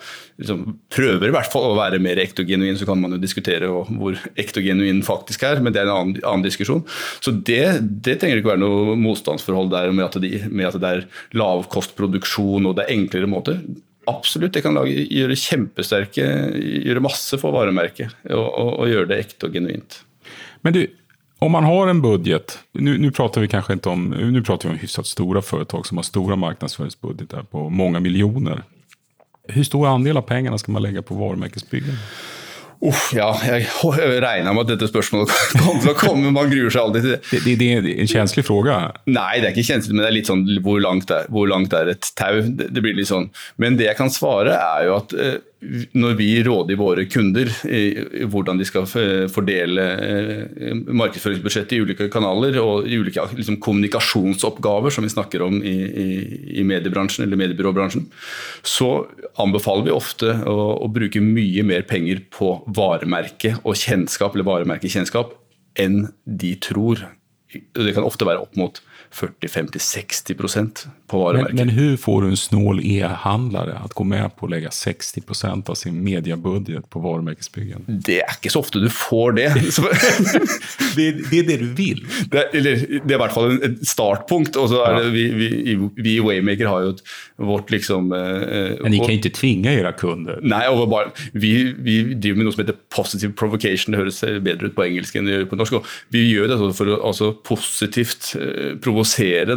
[0.41, 2.79] liksom, prøver i hvert fall å være mer ekte og genuin.
[2.79, 5.95] Så kan man jo diskutere hvor ekte og genuin faktisk er, men det er en
[5.95, 6.83] annen, annen diskusjon.
[7.23, 7.63] Så det,
[8.05, 12.69] det trenger ikke være noe motstandsforhold der med at, de, med at det er lavkostproduksjon
[12.69, 13.59] og det er enklere måter.
[14.09, 16.25] Absolutt, det kan lage, gjøre kjempesterke,
[16.83, 20.01] gjøre masse for varemerket og, og, og gjøre det ekte og genuint.
[20.63, 20.87] Men du,
[21.39, 24.75] om man har en budget, nu, nu, pratar vi kanske inte om, nu pratar vi
[24.75, 28.63] om hyfsat stora företag som har stora marknadsföringsbudgetar på många miljoner.
[29.47, 31.97] Hur stor andel av pengarna ska man lägga på varumärkesbyggande?
[32.83, 33.67] Uff, ja, jeg
[34.19, 36.31] regna med at dette spørsmålet kom til å komme.
[36.35, 37.39] Man gruer seg alltid til det.
[37.45, 38.79] Det, det er en kjenslig fråga?
[39.07, 41.75] Nei, det er ikke kjenslig, men det er litt sånn hvor langt er, hvor langt
[41.79, 42.41] er et tau?
[42.43, 43.29] Det, det, blir litt sånn.
[43.61, 45.37] Men det jeg kan svare, er jo at eh,
[45.93, 47.49] når vi råder våre kunder
[48.29, 48.87] hvordan de skal
[49.31, 55.59] fordele eh, markedsføringsbudsjettet i ulike kanaler og i ulike liksom, kommunikasjonsoppgaver som vi snakker om
[55.63, 56.07] i, i,
[56.59, 58.07] i, mediebransjen eller mediebyråbransjen,
[58.65, 58.91] så
[59.41, 65.35] anbefaler vi ofte å, å, bruke mye mer penger på varemerke og kjennskap eller varemerkekjennskap
[65.79, 67.07] enn de tror.
[67.53, 68.81] Det kan ofte være opp mot
[69.13, 71.55] 40, 50, 60 procent på varumärket.
[71.55, 75.21] Men, men, hur får du en snål e-handlare att gå med på att lägga 60
[75.21, 77.99] procent av sin mediebudget på varumärkesbyggande?
[78.07, 79.49] Det er ikke så ofte du får det.
[80.95, 82.01] det, det, er det du vil?
[82.31, 84.57] Det, eller, det er i hvert fall en startpunkt.
[84.57, 85.51] Og så er det, vi, vi,
[85.99, 87.05] vi, i Waymaker har jo et,
[87.43, 90.41] vårt liksom eh, Men ni kan ikke tvinge era kunder?
[90.41, 91.53] Nei, bare, vi,
[91.85, 93.93] vi, driver med noe som heter positive provocation.
[93.93, 95.77] Det høres bedre ut på engelsk enn det gjør på norsk.
[95.77, 99.02] Og vi gjør det for å altså, positivt eh, provosere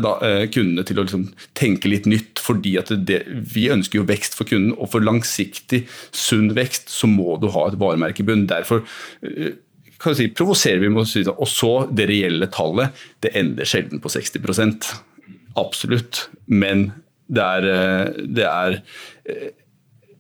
[0.03, 2.39] da, eh, kundene til å liksom, tenke litt nytt.
[2.39, 7.41] fordi det, Vi ønsker jo vekst for kunden, og for langsiktig sunn vekst så må
[7.41, 8.47] du ha et varemerke i bunnen.
[8.47, 8.85] Derfor
[9.23, 9.57] eh,
[9.99, 11.35] kan si, provoserer vi med å si det.
[11.35, 12.93] Og så det reelle tallet.
[13.21, 14.95] Det ender sjelden på 60%
[15.57, 16.29] Absolutt.
[16.47, 16.93] Men
[17.29, 18.83] det er, eh, det er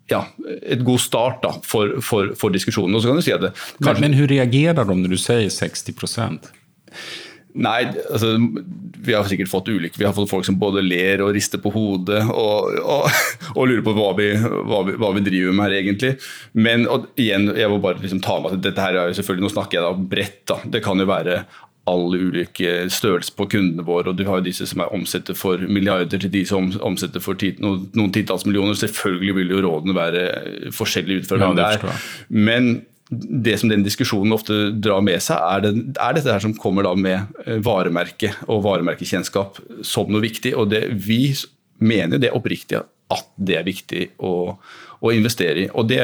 [0.09, 0.23] ja,
[0.62, 2.95] et god start da, for, for, for diskusjonen.
[2.97, 4.01] Og så kan du si at det, kanskje...
[4.01, 5.97] men, men hvordan reagerer de når du sier 60
[7.57, 8.35] Nei, altså,
[9.07, 9.99] vi har sikkert fått ulykker.
[9.99, 13.07] Vi har fått folk som både ler og rister på hodet og, og,
[13.55, 16.16] og lurer på hva vi, hva, vi, hva vi, driver med her, egentlig.
[16.59, 19.47] Men og, igjen, jeg må bare liksom ta med at dette her er jo selvfølgelig,
[19.47, 20.42] Nå snakker jeg da bredt.
[20.51, 20.59] da.
[20.75, 21.45] Det kan jo være
[21.87, 24.11] alle ulike størrelser på kundene våre.
[24.11, 27.38] og Du har jo disse som er omsetter for milliarder, til de som omsetter for
[27.38, 28.75] tit, noen, noen titalls millioner.
[28.81, 30.27] Selvfølgelig vil jo rådene være
[30.75, 32.05] forskjellige ut fra hvem det er.
[32.29, 32.71] Men
[33.11, 36.87] det som den diskusjonen ofte drar med seg, er, det, er dette her som kommer
[36.87, 40.57] da med eh, varemerke og varemerkekjennskap som noe viktig.
[40.59, 41.31] og det, Vi
[41.79, 42.83] mener det oppriktig
[43.14, 44.57] at det er viktig å,
[44.99, 45.69] å investere i.
[45.71, 46.01] og det,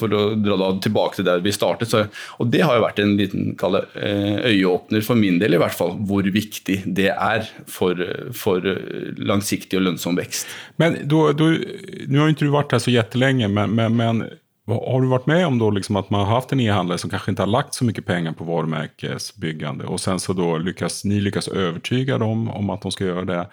[0.00, 2.06] For å dra da tilbake til der vi startet, så,
[2.40, 5.76] og det har jo vært en liten det, eh, øyeåpner for min del, i hvert
[5.76, 8.00] fall, hvor viktig det er for,
[8.32, 8.64] for
[9.20, 10.48] langsiktig og lønnsom vekst.
[10.80, 14.24] Men nå har ikke du varit här så jättelänge, men, men, men
[14.68, 17.30] har du varit med om då liksom att man har haft en e-handlare som kanske
[17.30, 21.48] inte har lagt så mycket pengar på varumärkesbyggande och sen så då lyckas ni lyckas
[21.48, 23.46] övertyga dem om att de ska göra det.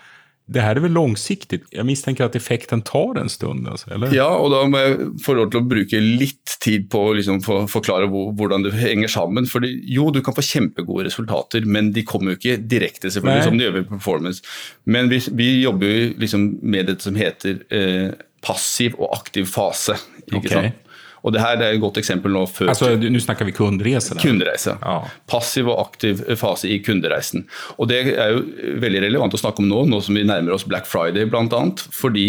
[0.48, 1.64] Det här är väl långsiktigt?
[1.70, 4.14] Jag misstänker att effekten tar en stund, alltså, eller?
[4.16, 7.40] Ja, og da må jeg få lov til å bruke litt tid på å liksom
[7.42, 9.48] få forklare hvor, hvordan det henger sammen.
[9.50, 13.50] For jo, du kan få kjempegode resultater, men de kommer jo ikke direkte, selvfølgelig, Nei.
[13.50, 14.46] som de gjør med performance.
[14.86, 18.14] Men vi, vi jobber jo liksom med det som heter eh,
[18.46, 19.98] passiv og aktiv fase.
[20.30, 20.52] ikke Ok.
[20.54, 20.82] sant?
[21.26, 24.20] Og det her er et godt eksempel nå før Alltså, nu snakker vi kundresor.
[24.22, 24.76] Kundreise.
[24.82, 24.98] Ja.
[25.32, 27.48] Passiv og aktiv fase i kundereisen.
[27.80, 28.44] Og Det er jo
[28.84, 31.64] veldig relevant å snakke om nå, nå som vi nærmer oss Black Friday bl.a.
[31.96, 32.28] Fordi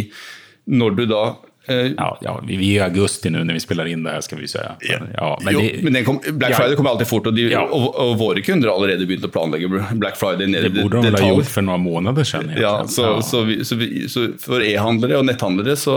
[0.67, 1.25] når du da
[1.69, 4.37] eh, Ja, ja, vi är i augusti nu när vi spelar in det här ska
[4.37, 4.77] vi säga.
[4.81, 6.57] Men, ja, men jo, det, men kom, Black Ja.
[6.57, 7.61] Friday kommer alltid fort, og, de, Ja.
[7.71, 11.23] og, og våre kunder har allerede begynt å planlegge Black Friday Nede, det borde de
[11.23, 12.53] ha gjort for noen måneder siden.
[12.61, 13.23] Ja, så, Ja.
[13.23, 15.97] Så, vi, så, vi, så for e-handlere og netthandlere så,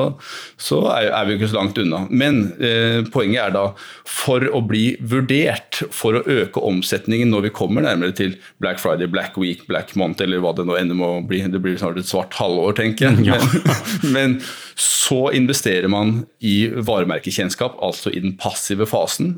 [0.58, 2.03] så er, er vi ikke så langt unna.
[2.10, 3.65] Men eh, poenget er da
[4.10, 9.08] for å bli vurdert for å øke omsetningen når vi kommer nærmere til Black Friday,
[9.08, 11.41] Black Week, Black Month eller hva det nå ender med å bli.
[11.49, 13.19] Det blir snart et svart halvår, tenker jeg.
[14.13, 14.39] Men, men
[14.80, 19.38] så investerer man i varemerkekjennskap, altså i den passive fasen,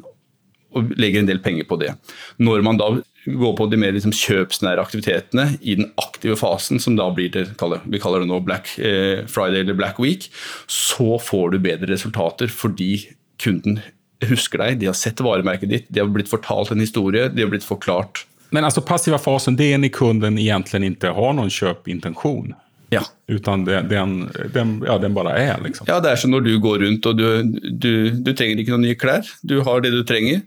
[0.72, 1.96] og legger en del penger på det.
[2.40, 2.94] Når man da
[3.26, 7.48] går på de mer liksom kjøpsnære aktivitetene i den aktive fasen, som da blir det
[7.52, 10.30] vi kaller det nå Black eh, Friday eller Black Week,
[10.68, 12.94] så får du bedre resultater fordi
[13.42, 13.82] kunden
[14.30, 17.50] husker deg, de har sett varemerket ditt, de har blitt fortalt en historie, de har
[17.50, 22.52] blitt forklart Men altså passiva fasen, det er når kunden egentlig ikke har noen köpintention.
[22.92, 23.02] Ja.
[23.32, 24.16] Utan den, den,
[24.54, 25.88] den, ja, den bare er, liksom.
[25.88, 27.28] Ja, det er som når du går rundt og du,
[27.72, 29.28] du, du trenger ikke noen nye klær.
[29.48, 30.44] Du har det du trenger.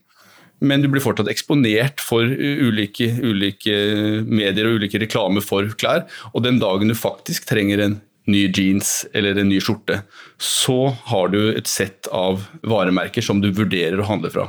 [0.65, 3.75] Men du blir fortsatt eksponert for ulike, ulike
[4.25, 6.05] medier og ulike reklamer for klær.
[6.33, 7.99] Og den dagen du faktisk trenger en
[8.31, 10.01] ny jeans eller en ny skjorte,
[10.41, 14.47] så har du et sett av varemerker som du vurderer å handle fra.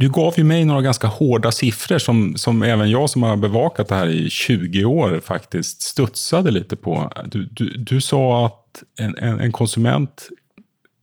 [0.00, 3.88] Du gav ju mig några ganska hårda siffror som, som även jag som har bevakat
[3.88, 7.12] det här i 20 år faktiskt studsade lite på.
[7.26, 10.28] Du, du, du sa att en, en, en konsument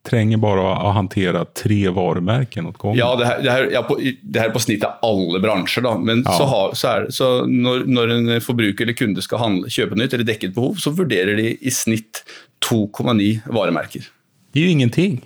[0.09, 2.97] tränger bara att hantera tre varumärken åt gången.
[2.97, 5.83] Ja, det her, det her, ja, på, det her er på snitt av alle bransjer,
[5.83, 5.97] da.
[5.97, 6.31] Men Ja.
[6.37, 10.13] så, har, så, er, så når, når en forbruker eller kunde skal handle, kjøpe nytt
[10.13, 12.23] eller dekke et behov, så vurderer de i snitt
[12.69, 14.07] 2,9 varemerker.
[14.53, 15.19] Det är ju ingenting.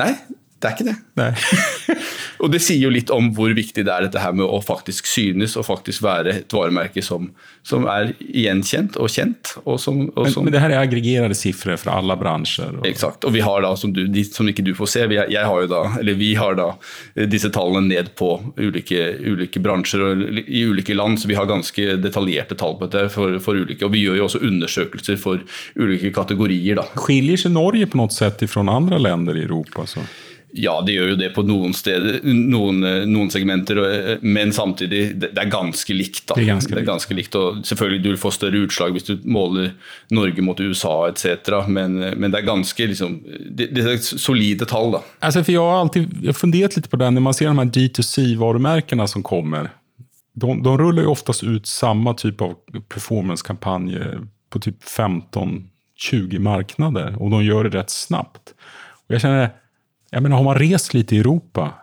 [0.00, 0.14] Nei,
[0.58, 0.96] det er ikke det.
[2.44, 5.08] Og det sier jo litt om hvor viktig det er dette her med å faktisk
[5.08, 7.30] synes og faktisk være et varemerke som,
[7.64, 9.54] som er gjenkjent og kjent.
[9.64, 12.76] Og som, og Men, som men det her er aggregerte sifre fra alle bransjer?
[12.80, 12.88] Og...
[12.88, 13.24] Exakt.
[13.24, 15.70] Og vi har da, som, du, de, som ikke du får se, vi, har jo
[15.70, 16.68] da, eller vi har da
[17.14, 18.30] eh, disse tallene ned på
[18.60, 23.08] ulike, ulike bransjer og i ulike land, så vi har ganske detaljerte tall på dette
[23.14, 23.86] for, for ulike.
[23.88, 25.40] Og vi gjør jo også undersøkelser for
[25.80, 26.82] ulike kategorier.
[26.82, 26.86] da.
[27.06, 29.88] Skiljer ikke Norge på noe sett fra andre länder i Europa?
[29.88, 30.04] Så?
[30.56, 35.00] Ja, det gjør jo det på noen steder, noen, eh, noen segmenter, eh, men samtidig,
[35.18, 36.20] det, det er ganske likt.
[36.28, 36.36] da.
[36.38, 36.90] Det er ganske Det er likt.
[36.92, 39.72] ganske likt, og Selvfølgelig du vil få større utslag hvis du måler
[40.14, 43.16] Norge mot USA etc., men, eh, men det er ganske liksom,
[43.50, 44.92] det, det er solide tall.
[44.94, 45.00] da.
[45.26, 49.08] Altså, for jeg har alltid har funderat på det, når man ser de her D2C-varemerkene
[49.10, 49.72] som kommer.
[50.38, 52.54] De, de ruller jo oftast ut samme type av
[52.94, 54.22] performance-kampanje
[54.54, 57.18] på typ 15-20 marknader.
[57.18, 58.54] og de gjør det rett snabbt.
[59.10, 59.63] Jeg kjenner känner,
[60.10, 61.74] jag menar, har man rest lite i Europa,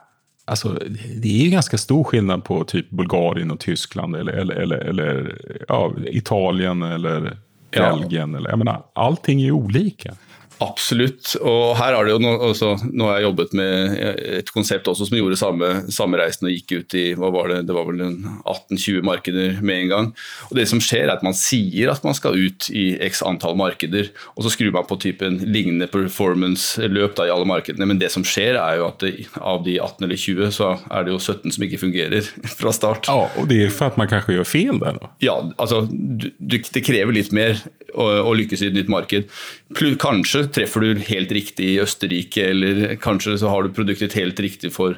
[0.45, 0.79] alltså,
[1.21, 5.37] det är ju ganska stor skillnad på typ Bulgarien och Tyskland eller, eller, eller, eller
[5.67, 7.37] ja, Italien eller
[7.73, 7.95] Ja.
[7.95, 8.35] Belgien.
[8.35, 10.13] Eller, jag menar, allting är ju olika.
[10.61, 11.33] Absolutt.
[11.41, 13.95] Og her har det jo nå, også, nå har jeg jobbet med
[14.41, 17.61] et konsept også som gjorde samme, samme reisen og gikk ut i hva var det,
[17.69, 20.09] det var vel 18-20 markeder med en gang.
[20.49, 23.57] Og Det som skjer er at man sier at man skal ut i x antall
[23.59, 27.87] markeder, og så skrur man på typen lignende performance-løp i alle markedene.
[27.89, 31.07] Men det som skjer er jo at det, av de 18 eller 20 så er
[31.07, 33.09] det jo 17 som ikke fungerer fra start.
[33.09, 35.01] Ja, Og det er for at man kanskje gjør fel der?
[35.01, 35.11] Da.
[35.23, 37.57] Ja, altså, du, du, det krever litt mer
[37.91, 39.27] å, å lykkes i et nytt marked.
[39.75, 44.73] Kanskje treffer du helt riktig i Østerrike, eller kanskje så har du produktet helt riktig
[44.75, 44.97] for,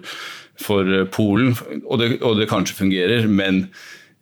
[0.61, 3.67] for Polen, og det, og det kanskje fungerer, men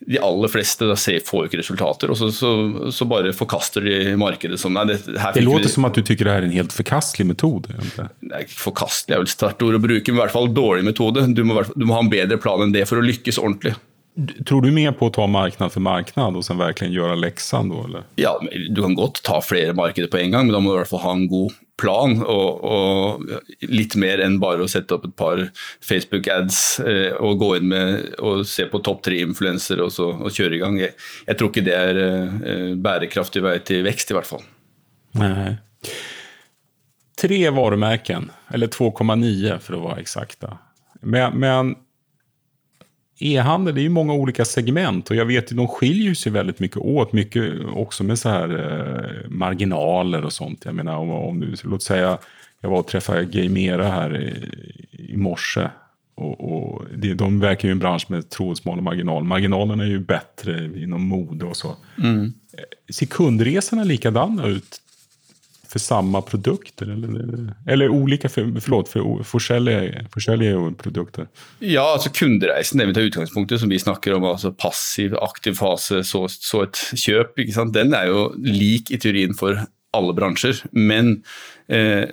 [0.10, 2.52] de aller fleste ser, får ikke resultater, og så, så,
[2.94, 6.24] så, bare forkaster de markedet som nei, det, det låter vi, som at du syns
[6.24, 7.78] det er en helt forkastelig metode?
[8.26, 11.28] Nei, forkastelig er vel sterkt ord å bruke, men i hvert fall dårlig metode.
[11.38, 13.76] Du må, du må ha en bedre plan enn det for å lykkes ordentlig.
[14.46, 17.70] Tror du mer på å ta marknad for marknad og så virkelig gjøre leksen?
[17.72, 18.08] Da, eller?
[18.20, 20.80] Ja, du kan godt ta flere markeder på en gang, men da må du i
[20.82, 22.18] hvert fall ha en god plan.
[22.20, 25.46] Og, og litt mer enn bare å sette opp et par
[25.88, 30.64] Facebook-ads eh, og gå inn med og se på topp tre-influensere og, og, kjøre i
[30.64, 30.80] gang.
[30.82, 30.98] Jeg,
[31.30, 34.44] jeg, tror ikke det er eh, bærekraftig vei til vekst, i hvert fall.
[35.22, 35.54] Nei.
[37.22, 40.52] Tre varemerken, eller 2,9 for å være eksakte.
[41.02, 41.74] Men, men
[43.22, 46.78] e-handel är ju många olika segment och jag vet att de skiljer sig väldigt mycket
[46.78, 47.14] åt.
[47.14, 50.66] Mycket också med så här eh, marginaler och sånt.
[50.66, 52.18] Jag menar om, om du, låt säga
[52.62, 54.34] jag var och träffade Gamera här i,
[55.14, 55.70] i morse.
[56.16, 59.24] Och, och det, de verkar ju i en bransch med trådsmal marginal.
[59.24, 61.76] Marginalerna är ju bättre inom mode och så.
[62.04, 62.34] Mm.
[62.94, 64.82] Ser kundresorna likadana ut
[65.72, 66.86] för samma produkter?
[66.86, 70.06] Eller, eller olika för, förlåt, för forskjellige,
[70.78, 71.28] produkter?
[71.60, 76.04] Ja, altså kundereisen, det vi tar utgangspunktet som vi snakker om, altså passiv, aktiv fase,
[76.04, 77.40] så, så et kjøp,
[77.74, 79.64] den er jo lik i teorien for
[79.96, 80.60] alle bransjer.
[80.72, 81.22] Men
[81.68, 82.12] eh,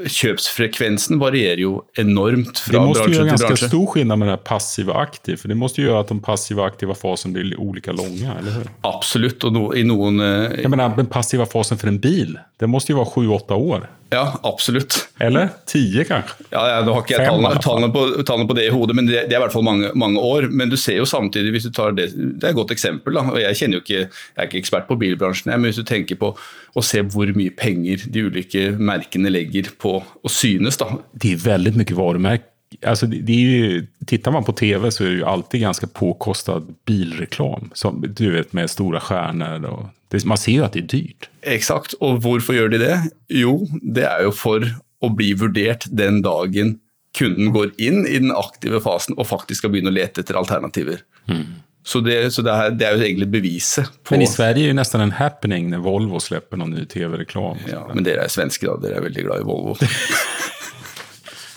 [0.00, 3.04] kjøpsfrekvensen varierer jo enormt fra bransje til bransje.
[3.04, 5.70] Det må jo gjøre ganske stor skillnad med det passive og aktiv, for det må
[5.70, 8.70] jo gjøre at de passive og aktive fasen blir olika lange, eller hur?
[8.90, 10.22] Absolutt, og no, i noen...
[10.24, 13.88] Eh, Jeg mener, den passive fasen for en bil, det måste jo være 7-8 år.
[14.10, 14.96] Ja, absolutt.
[15.22, 16.44] Eller tio, kanskje?
[16.50, 19.06] Ja, ja, Nå har ikke jeg tallene, tallene, på, tallene, på, det i hodet, men
[19.06, 20.48] det, det, er i hvert fall mange, mange, år.
[20.50, 23.24] Men du ser jo samtidig, hvis du tar det, det er et godt eksempel, da,
[23.30, 26.18] og jeg kjenner jo ikke, jeg er ikke ekspert på bilbransjen, men hvis du tenker
[26.20, 30.90] på å se hvor mye penger de ulike merkene legger på å synes da.
[31.14, 32.48] Det er veldig mye varemerker.
[32.86, 36.74] Alltså det är ju, tittar man på tv så är det ju alltid ganska påkostad
[36.86, 37.70] bilreklam.
[37.74, 41.28] Som, du vet med stora stjärnor och det, man ser jo at det er dyrt.
[41.46, 42.96] Exakt, og hvorfor gjør de det?
[43.30, 44.66] Jo, det er jo for
[45.00, 46.80] å bli vurdert den dagen
[47.16, 51.02] kunden går inn i den aktive fasen og faktisk skal begynne å lete etter alternativer.
[51.30, 51.62] Mm.
[51.86, 54.74] Så, det, så det, er, det, är jo egentlig beviset på Men i Sverige er
[54.74, 57.62] det nesten en happening når Volvo slipper noen ny TV-reklam.
[57.70, 58.76] Ja, men dere er svenske, da.
[58.82, 59.78] Dere er veldig glad i Volvo.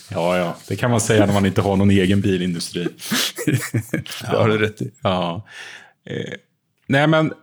[0.10, 0.56] ja, ja.
[0.68, 2.84] Det kan man si når man ikke har noen egen bilindustri.
[3.92, 4.92] det har du rätt i.
[5.02, 5.42] Ja.
[6.06, 6.36] Eh,
[6.88, 7.34] nej, men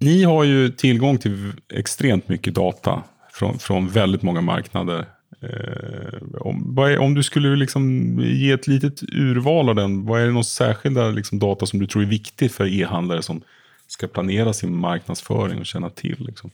[0.00, 5.06] ni har ju tillgång till extremt mycket data från, från väldigt många marknader.
[5.42, 10.26] Eh, om, är, om, du skulle liksom ge ett litet urval av den, vad är
[10.26, 13.42] det någon särskilda liksom data som du tror är viktig för e-handlare som
[13.86, 16.16] ska planera sin marknadsföring och känna till?
[16.18, 16.50] Liksom?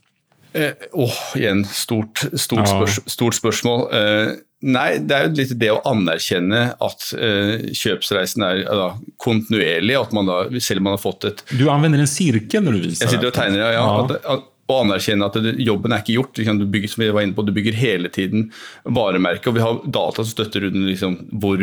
[0.53, 3.81] Eh, åh, igjen, stort, stort, spørs, stort spørsmål.
[3.93, 4.29] Eh,
[4.63, 9.97] nei, det er jo litt det å anerkjenne at uh, kjøpsreisen er uh, kontinuerlig.
[9.99, 12.87] at man da, Selv om man har fått et Du anvender en sirkel når du
[12.87, 13.07] viser?
[13.07, 13.73] Jeg sitter og tegner, ja.
[13.77, 13.87] ja.
[14.05, 16.39] At, at, og anerkjenne at det, jobben er ikke gjort.
[16.39, 18.49] Du bygger, som vi var inne på, du bygger hele tiden
[18.85, 19.51] varemerke.
[19.51, 21.61] og Vi har data som støtter under liksom hvor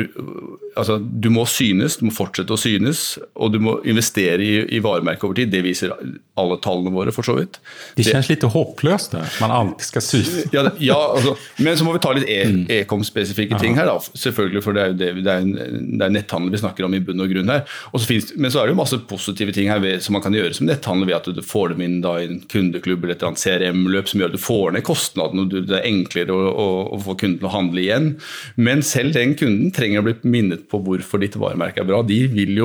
[0.76, 4.82] altså, Du må synes, du må fortsette å synes, og du må investere i, i
[4.84, 5.52] varemerket over tid.
[5.54, 5.96] Det viser
[6.40, 7.60] alle tallene våre, for så vidt.
[7.98, 9.24] Det kjennes litt håpløst, det.
[9.44, 10.36] Man alltid skal synes.
[10.56, 13.98] ja, ja altså, men så må vi ta litt e-kom-spesifikke e ting her, da.
[14.12, 17.02] Selvfølgelig, for det er jo det, det, er, det er netthandel vi snakker om i
[17.04, 17.66] bunn og grunn her.
[17.94, 20.24] Og så finnes, men så er det jo masse positive ting her ved, som man
[20.26, 23.06] kan gjøre som netthandel, ved at du får dem inn da, i en kundeklubb klubb
[23.06, 26.36] eller et annet CRM-løp som gjør at du får ned kostnaden og det er enklere
[26.36, 28.10] å, å, å, få kunden til å handle igjen.
[28.58, 32.02] Men selv den kunden trenger å bli minnet på hvorfor ditt varemerke er bra.
[32.06, 32.64] De, vil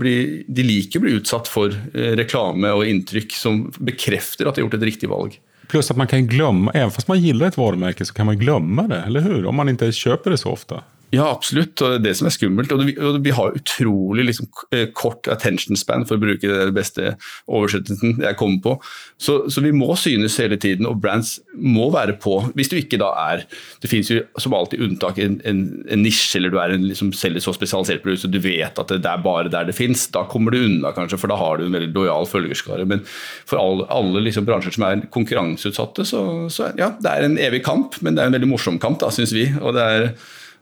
[0.00, 4.62] bli, de liker å bli utsatt for eh, reklame og inntrykk som bekrefter at de
[4.62, 5.38] har gjort et riktig valg.
[5.72, 8.84] Pluss at man kan glemme, Even fast man liker et varemerke, så kan man glemme
[8.90, 9.00] det.
[9.08, 9.46] eller hur?
[9.48, 10.82] Om man ikke kjøper det så ofte.
[11.14, 11.78] Ja, absolutt.
[11.82, 12.72] og Det er det som er skummelt.
[12.72, 17.14] og Vi, har utrolig liksom, eh, kort attention span, for å bruke det beste
[17.46, 18.74] oversettelsen jeg kommer på.
[19.18, 22.50] Så, så, vi må synes hele tiden, og brands må være på.
[22.54, 23.46] Hvis du ikke da er
[23.80, 27.12] Det finnes jo som alltid unntak en, en, en nisje, eller du er en, liksom,
[27.12, 30.06] selger så spesialisert produkt så du vet at det, det er bare der det finnes.
[30.10, 32.86] Da kommer du unna, kanskje, for da har du en veldig lojal følgerskare.
[32.88, 33.04] Men
[33.46, 37.64] for alle, alle liksom, bransjer som er konkurranseutsatte, så, så ja, det er en evig
[37.66, 38.00] kamp.
[38.02, 39.50] Men det er en veldig morsom kamp, da, syns vi.
[39.60, 40.08] og det er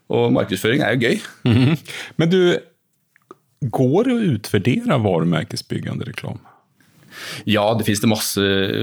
[0.09, 1.19] og markedsføring er jo gøy.
[1.45, 1.77] Mm -hmm.
[2.17, 2.57] Men du,
[3.61, 6.39] går det å utvurdere varemerkesbyggende reklame?
[7.45, 8.41] Ja, det finnes det masse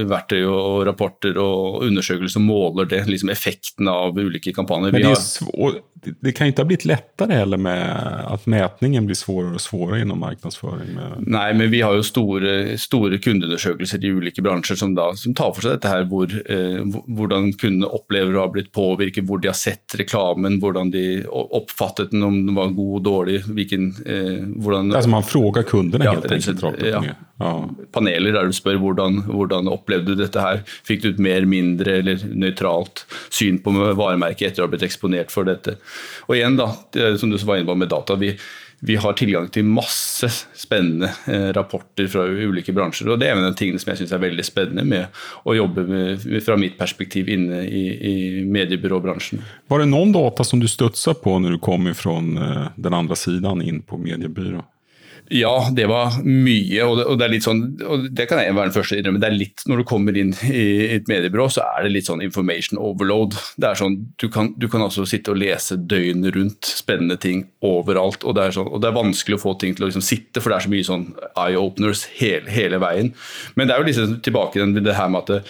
[0.09, 4.91] verktøy og rapporter og undersøkelser som måler det, liksom effekten av ulike kampanjer.
[4.95, 8.45] Men det er, svår, det, det kan ju inte ha blivit lättare heller med att
[8.45, 10.97] mätningen blir svårare och svårare inom marknadsføring.
[11.19, 15.53] Nei, men vi har jo store, store kundeundersøkelser i ulike bransjer som, da, som tar
[15.53, 19.51] for seg dette her, hvor, eh, hvordan kundene opplever å ha blitt påvirket, hvor de
[19.51, 23.41] har sett reklamen, hvordan de oppfattet den, om den var god og dårlig.
[23.45, 24.95] hvilken, eh, hvordan...
[24.95, 26.81] Altså man frågar kundene Ja, helt enkelt?
[26.85, 27.03] ja.
[27.41, 27.69] Ja.
[27.91, 30.61] paneler der du spør hvordan, hvordan opplevde du dette her.
[30.87, 35.33] Fikk du et mer, mindre eller nøytralt syn på varemerket etter å ha blitt eksponert
[35.33, 35.77] for dette.
[36.27, 36.71] Og igjen, da,
[37.19, 38.33] som du var inne på med data, vi,
[38.83, 40.27] vi har tilgang til masse
[40.57, 43.11] spennende eh, rapporter fra ulike bransjer.
[43.13, 45.85] og Det er en av tingene som jeg syns er veldig spennende med å jobbe
[45.85, 48.15] med, fra mitt perspektiv inne i, i
[48.49, 49.43] mediebyråbransjen.
[49.69, 53.19] Var det noen data som du studsade på når du kom ifrån eh, den andre
[53.19, 54.65] siden inn på mediebyrå?
[55.31, 56.83] Ja, det var mye.
[56.83, 59.21] Og det, og det er litt sånn, og det kan jeg være den første innrømme.
[59.23, 60.65] Det er litt, når du kommer inn i
[60.97, 63.37] et mediebyrå, så er det litt sånn information overload.
[63.55, 67.45] Det er sånn, Du kan, du kan altså sitte og lese døgnet rundt spennende ting
[67.63, 68.25] overalt.
[68.27, 70.43] Og det er, sånn, og det er vanskelig å få ting til å liksom sitte,
[70.43, 73.13] for det er så mye sånn eye-openers hele, hele veien.
[73.55, 75.43] Men det er jo liksom tilbake til det her med at det,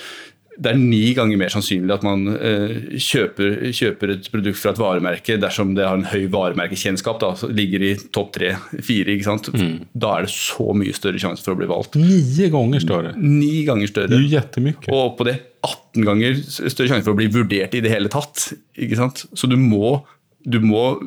[0.60, 4.82] det er ni ganger mer sannsynlig at man eh, kjøper, kjøper, et produkt fra et
[4.82, 9.16] varemerke dersom det har en høy varemerkekjennskap, da, ligger i topp tre-fire.
[9.24, 9.48] sant?
[9.94, 11.96] Da er det så mye større sjanse for å bli valgt.
[12.00, 13.16] Ni ganger større.
[13.18, 14.12] Ni ganger større.
[14.12, 14.92] Det er jättemycket.
[14.92, 18.52] Og på det 18 ganger større sjanse for å bli vurdert i det hele tatt.
[18.76, 19.26] ikke sant?
[19.38, 20.02] Så du må,
[20.44, 21.00] du må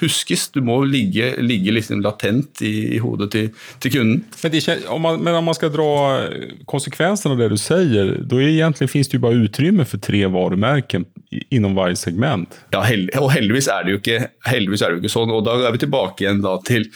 [0.00, 0.48] huskes.
[0.54, 3.50] Du må ligge, ligge liksom latent i, i hodet til,
[3.82, 4.22] til kunden.
[4.42, 5.90] Men, det, om man, men om man skal dra
[6.28, 6.54] eh,
[7.32, 11.06] av det du sier, da egentlig finnes det jo bare utrymme for tre varemerker
[11.50, 12.60] innom inom varje segment.
[12.72, 14.18] Ja, hell og heldigvis er, det jo ikke,
[14.48, 15.32] heldigvis er det jo ikke sånn.
[15.32, 16.88] og Da er vi tilbake igjen da til,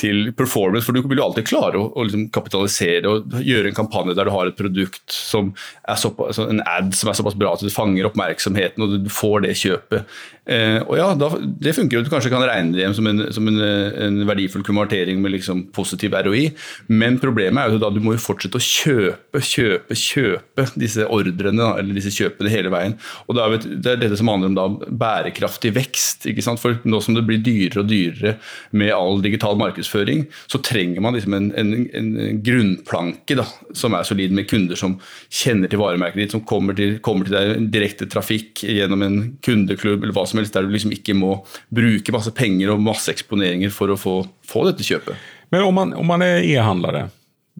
[0.00, 3.76] til performance, for du vil jo alltid klare å, å liksom kapitalisere og gjøre en
[3.76, 5.52] kampanje der du har et produkt som
[5.86, 9.12] er såpass, altså en ad som er såpass bra at du fanger oppmerksomheten og du
[9.12, 10.16] får det kjøpet.
[10.44, 12.02] Eh, og ja, da, Det funker jo.
[12.04, 15.64] Du kanskje kan regne det hjem som en, som en, en verdifull konvertering med liksom
[15.76, 16.50] positiv ROI,
[16.92, 21.70] men problemet er jo da du må jo fortsette å kjøpe, kjøpe, kjøpe disse ordrene
[21.78, 22.98] eller disse kjøpene hele veien.
[23.28, 26.26] Og da er Det er dette som handler om da bærekraftig vekst.
[26.28, 26.60] ikke sant?
[26.60, 28.36] For nå som det blir dyrere og dyrere
[28.72, 34.06] med all digital markedsføring, så trenger man liksom en, en, en grunnplanke da, som er
[34.08, 34.96] solid, med kunder som
[35.28, 40.02] kjenner til varemerket ditt, som kommer til, kommer til deg direkte trafikk gjennom en kundeklubb
[40.02, 41.36] eller hva som helst, der du liksom ikke må
[41.74, 44.16] bruke masse penger og masse eksponeringer for å få,
[44.46, 45.18] få dette kjøpet.
[45.54, 47.08] Men om man, om man er e-handlare,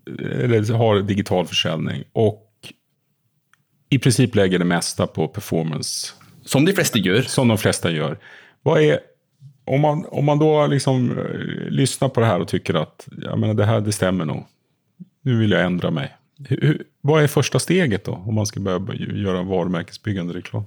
[0.06, 2.40] eller har digital försäljning og
[3.90, 6.12] i princip lägger det meste på performance,
[6.44, 7.22] Som de fleste gjør.
[7.22, 8.16] som de fleste gjør.
[8.64, 8.98] Hva är,
[9.64, 13.37] om, man, om man då liksom eh, lyssnar på det här och tycker att ja,
[13.37, 14.46] men det här det stämmer nog,
[15.22, 16.16] nu vill jag ändra mig.
[16.48, 20.64] Hur, vad är första steget då, om man ska börja göra varumärkesbyggande reklam?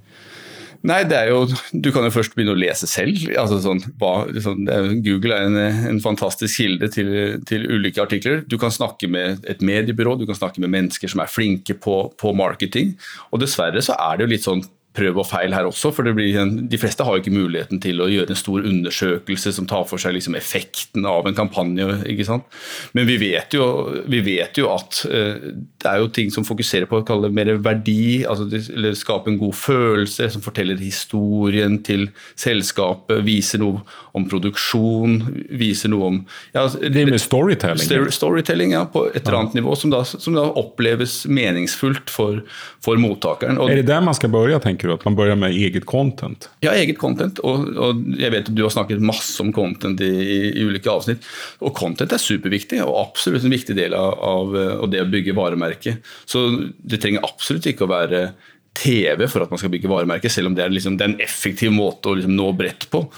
[0.86, 1.40] Nei, det er jo,
[1.72, 3.24] Du kan jo først begynne å lese selv.
[3.40, 5.58] altså sånn, hva, er, Google er en,
[5.90, 7.10] en fantastisk kilde til,
[7.48, 8.44] til ulike artikler.
[8.46, 11.98] Du kan snakke med et mediebyrå, du kan snakke med mennesker som er flinke på,
[12.20, 12.94] på marketing.
[13.32, 14.62] Og dessverre så er det jo litt sånn
[14.96, 15.92] prøv og feil her også.
[15.94, 18.64] for det blir en, De fleste har jo ikke muligheten til å gjøre en stor
[18.66, 21.86] undersøkelse som tar for seg liksom effekten av en kampanje.
[22.08, 22.48] ikke sant?
[22.96, 23.66] Men vi vet jo,
[24.08, 27.52] vi vet jo at eh, det er jo ting som fokuserer på å kalle mer
[27.62, 33.84] verdi, altså eller skape en god følelse, som forteller historien til selskapet, viser noe
[34.16, 35.20] om produksjon,
[35.60, 36.18] viser noe om
[36.54, 37.84] ja, Det med storytelling.
[37.84, 42.42] Story- Storytelling, ja, på et eller annet nivå, som da, som da oppleves meningsfullt for,
[42.84, 43.60] for mottakeren.
[43.60, 44.94] Og, er det der man skal begynne, börja, tänker du?
[44.94, 46.48] at man börjar med eget content?
[46.60, 47.38] ja, eget content.
[47.42, 50.86] Og, og jeg vet at du har snakket masse om content i, i, i ulike
[50.90, 51.18] avsnitt.
[51.60, 55.34] Og content er superviktig, og absolutt en viktig del av, av, av det å bygge
[55.34, 55.96] varemerke.
[56.24, 56.44] Så
[56.78, 58.30] det trenger absolutt ikke å være
[58.78, 61.20] TV for at man skal bygge varemerke, selv om det er, liksom, det er en
[61.26, 63.08] effektiv måte å liksom nå bredt på.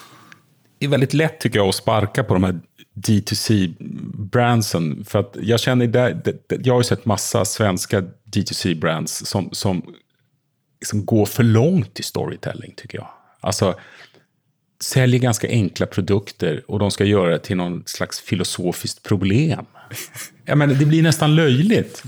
[0.81, 2.55] det er veldig lett tycker jag å sparke på de her
[3.01, 5.05] D2C-brandsen.
[5.05, 9.83] För att jag känner det- det- jag har ju sett massa svenska D2C-brands som, som,
[10.85, 13.09] som går för långt i storytelling tycker jag.
[13.41, 13.75] Alltså
[14.83, 19.67] säljer ganska enkla produkter och de ska göra det till någon slags filosofiskt problem.
[20.45, 22.03] Jag menar, det blir nästan löjligt.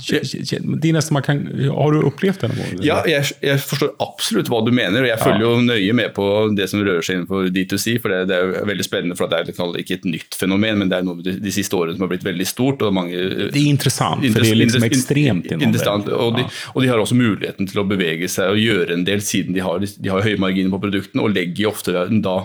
[0.81, 2.79] Det är nästan man kan, har du upplevt det någon gång?
[2.83, 6.25] Ja, jeg, jeg forstår absolutt hva du mener, og jeg følger jo nøye med på
[6.57, 9.39] det som rører seg innenfor D2C, for det, det er jo veldig spennende, for det
[9.39, 12.07] er liksom ikke et nytt fenomen, men det er noe de, de siste årene som
[12.07, 12.83] har blitt veldig stort.
[12.93, 13.17] mange...
[13.53, 16.13] Det är intressant, för det är liksom extremt inom Interessant, det.
[16.19, 16.51] og de, Ja.
[16.75, 19.63] og de har også muligheten til å bevege seg og gjøre en del, siden de
[19.63, 22.37] har, de har høye marginer på produktene, og legger ofte da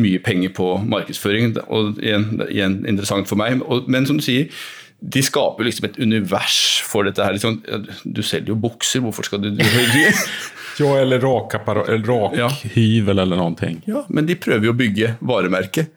[0.00, 1.58] mye penger på markedsføring.
[1.68, 3.60] og igjen, igjen interessant for meg.
[3.68, 4.48] Og, men som du sier,
[5.02, 7.34] de skaper liksom et univers for dette her.
[7.34, 7.58] Liksom,
[8.04, 9.64] du selger jo bukser, hvorfor skal du, du
[10.78, 13.72] Ja, eller rakhyvel eller noe.
[13.84, 15.90] Ja, men de prøver jo å bygge varemerket.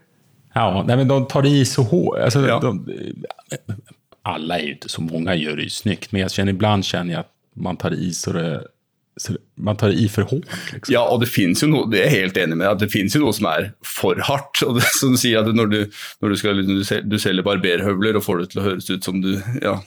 [0.55, 2.19] Ja, nei, men de tar det i så hårt.
[2.25, 2.57] Alltså, ja.
[2.63, 3.77] de,
[4.25, 7.17] alla er jo ikke så mange, gjør det jo snyggt, men jeg kjenner, iblant kjenner
[7.17, 7.31] jeg at
[7.67, 8.47] man tar i så det
[9.55, 10.49] man tar det i for hardt.
[10.73, 10.91] Liksom.
[10.91, 13.15] Ja, og det finnes jo noe det er jeg helt enig med, at det finnes
[13.15, 14.61] jo noe som er for hardt.
[14.67, 15.81] og det, som du sier at Når du,
[16.21, 16.63] når du, skal,
[17.07, 19.31] du selger barberhøvler og får det til å høres ut som du
[19.63, 19.77] ja,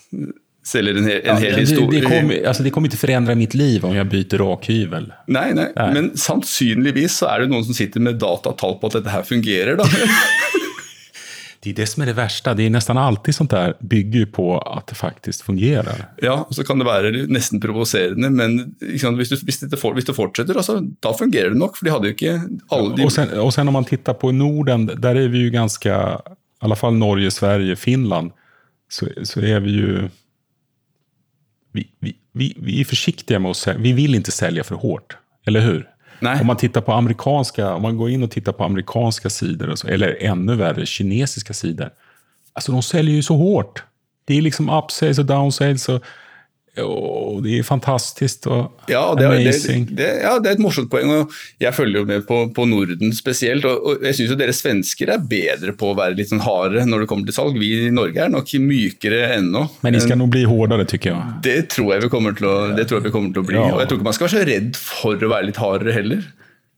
[0.68, 1.91] selger en, hel, en hel ja, historie.
[1.93, 5.11] Det, det kommer altså, kom ikke forandre mitt liv om jeg bytter rakhyvel.
[5.29, 9.01] Nei, nei, nei, men sannsynligvis så er det noen som sitter med datatall på at
[9.01, 9.81] dette her fungerer.
[9.81, 9.89] da.
[11.61, 12.55] Det är det som är det värsta.
[12.55, 16.09] Det är nästan alltid sånt där bygger på att det faktiskt fungerar.
[16.23, 20.05] Ja, og så kan det være nesten provoserende, men liksom, hvis, du, hvis, det, hvis,
[20.05, 21.77] det, fortsetter, altså, da fungerer det nok.
[21.77, 22.41] For de hadde jo ikke
[22.71, 23.05] alle de...
[23.05, 26.65] och, sen, och sen om man tittar på Norden, där är vi ju ganska, i
[26.65, 28.31] alla fall Norge, Sverige, Finland,
[28.89, 30.09] så, så är vi ju...
[31.73, 33.83] Vi, vi, vi, vi är försiktiga med att sälja.
[33.83, 35.89] Vi vill inte sälja för hårt, eller hur?
[36.21, 36.41] Nej.
[36.41, 39.89] Om man tittar på amerikanska, om man går in och tittar på amerikanska sidor, så,
[39.89, 41.91] eller ännu värre kinesiska sidor.
[42.53, 43.83] Alltså de säljer ju så hårt.
[44.25, 46.03] Det är liksom upsales och downsales och
[46.83, 49.87] og det er fantastisk og ja, det er, amazing.
[49.89, 51.11] Det, det, ja, det er et morsomt poeng.
[51.11, 53.66] og Jeg følger jo med på, på Norden spesielt.
[53.69, 57.05] og, og Jeg syns dere svensker er bedre på å være litt sånn hardere når
[57.05, 57.59] det kommer til salg.
[57.59, 59.64] Vi i Norge er nok mykere ennå.
[59.85, 61.37] Men de skal nå bli hardere, tykker jeg.
[61.49, 63.59] Det tror jeg vi kommer til å, det tror jeg vi kommer til å bli.
[63.59, 63.73] Ja.
[63.75, 66.29] og Jeg tror ikke man skal være så redd for å være litt hardere heller.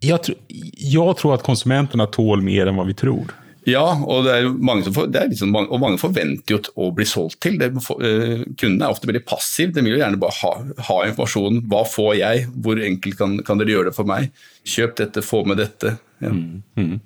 [0.00, 3.34] Jeg, tror, jeg tror at konsumentene tåler mer enn hva vi tror.
[3.68, 7.58] Ja, og, det er mange for, liksom, og mange forventer jo å bli solgt til.
[7.60, 9.74] Det, uh, er ofte veldig passive.
[9.76, 10.52] De vil jo gjerne bare ha,
[10.88, 11.60] ha informasjon.
[11.70, 12.46] Hva får jeg?
[12.64, 14.30] Hvor enkelt kan, kan, dere gjøre det for meg?
[14.64, 15.94] Kjøp dette, få med dette.
[16.20, 16.32] Ja.
[16.32, 16.96] Mm, mm.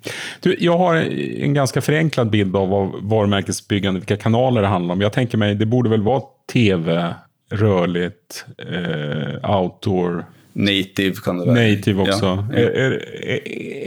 [0.44, 5.04] Du, jeg har en ganske forenklet bilde av varumärkesbyggande, hvilke kanaler det handler om.
[5.06, 6.94] Jeg tenker meg, Det burde vel være TV,
[7.54, 8.10] rørlig,
[8.62, 10.24] eh, outdoor
[10.54, 11.56] Native kan det være.
[11.58, 12.32] Native også.
[12.54, 12.64] Ja.
[12.64, 13.46] Er, er,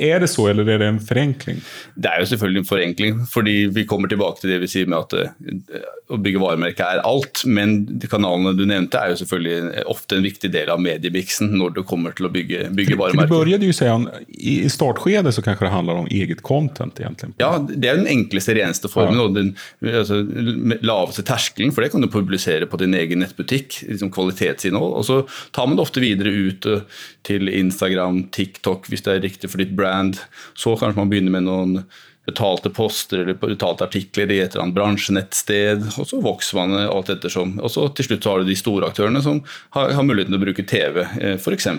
[0.10, 1.62] er, det så, eller er det en forenkling?
[1.96, 5.00] Det er jo selvfølgelig en forenkling, fordi vi kommer tilbake til det vi sier med
[5.00, 7.44] at uh, å bygge varemerke er alt.
[7.48, 11.78] Men de kanalene du nevnte er jo selvfølgelig ofte en viktig del av mediebiksen når
[11.78, 13.32] du kommer til å bygge, bygge varemerker.
[13.32, 17.00] Du begynte jo si I startskedet så kanskje det handler om eget content?
[17.00, 17.32] egentlig.
[17.40, 19.20] Ja, det er den enkleste, reneste formen.
[19.20, 19.28] Ja.
[19.28, 19.54] og den
[19.88, 20.20] altså,
[20.84, 23.82] laveste terskelen, for det kan du publisere på din egen nettbutikk.
[23.88, 24.96] liksom Kvalitetsinnhold.
[25.00, 25.22] Og så
[25.56, 26.90] tar man det ofte videre ut ut
[27.28, 30.22] til Instagram, TikTok hvis det er riktig for ditt brand.
[30.58, 31.80] Så kanskje man begynner med noen
[32.28, 35.86] betalte poster eller betalte artikler i et eller annet bransjenettsted.
[35.96, 37.56] Og så vokser man alt ettersom.
[37.64, 39.40] Og så til slutt så har du de store aktørene som
[39.78, 41.70] har, har muligheten til å bruke TV, eh, f.eks.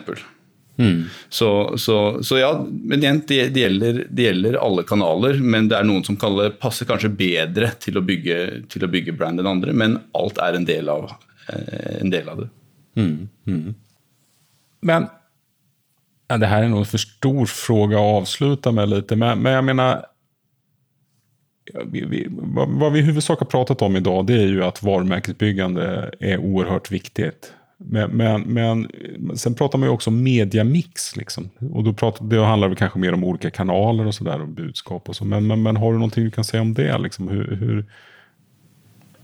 [0.79, 1.09] Mm.
[1.29, 5.75] Så, så, så, ja, men igjen, det, det, gjelder, det, gjelder, alle kanaler, men det
[5.81, 8.39] er noen som kaller, passer kanskje bedre til å bygge,
[8.71, 9.75] til å bygge brand enn andre.
[9.77, 11.11] Men alt er en del av,
[11.51, 12.49] eh, en del av det.
[12.99, 13.29] Mm.
[13.51, 13.75] Mm.
[14.81, 15.07] Men
[16.29, 19.17] ja, det här är nog en för stor fråga att avsluta med lite.
[19.17, 20.07] Men, men jag menar,
[21.87, 26.15] vi, vi, vad, vi i huvudsak har pratat om idag det är ju att varumärkesbyggande
[26.21, 27.53] är oerhört viktigt.
[27.81, 28.89] Men, men, men
[29.37, 31.17] sen pratar man ju också om mediamix.
[31.17, 31.51] Liksom.
[31.73, 35.09] Och då pratar, det handlar det kanske mer om olika kanaler och sådär och budskap
[35.09, 35.25] och så.
[35.25, 36.99] Men, men, men, har du någonting du kan säga om det?
[36.99, 37.29] Liksom?
[37.29, 37.87] Hur, hur,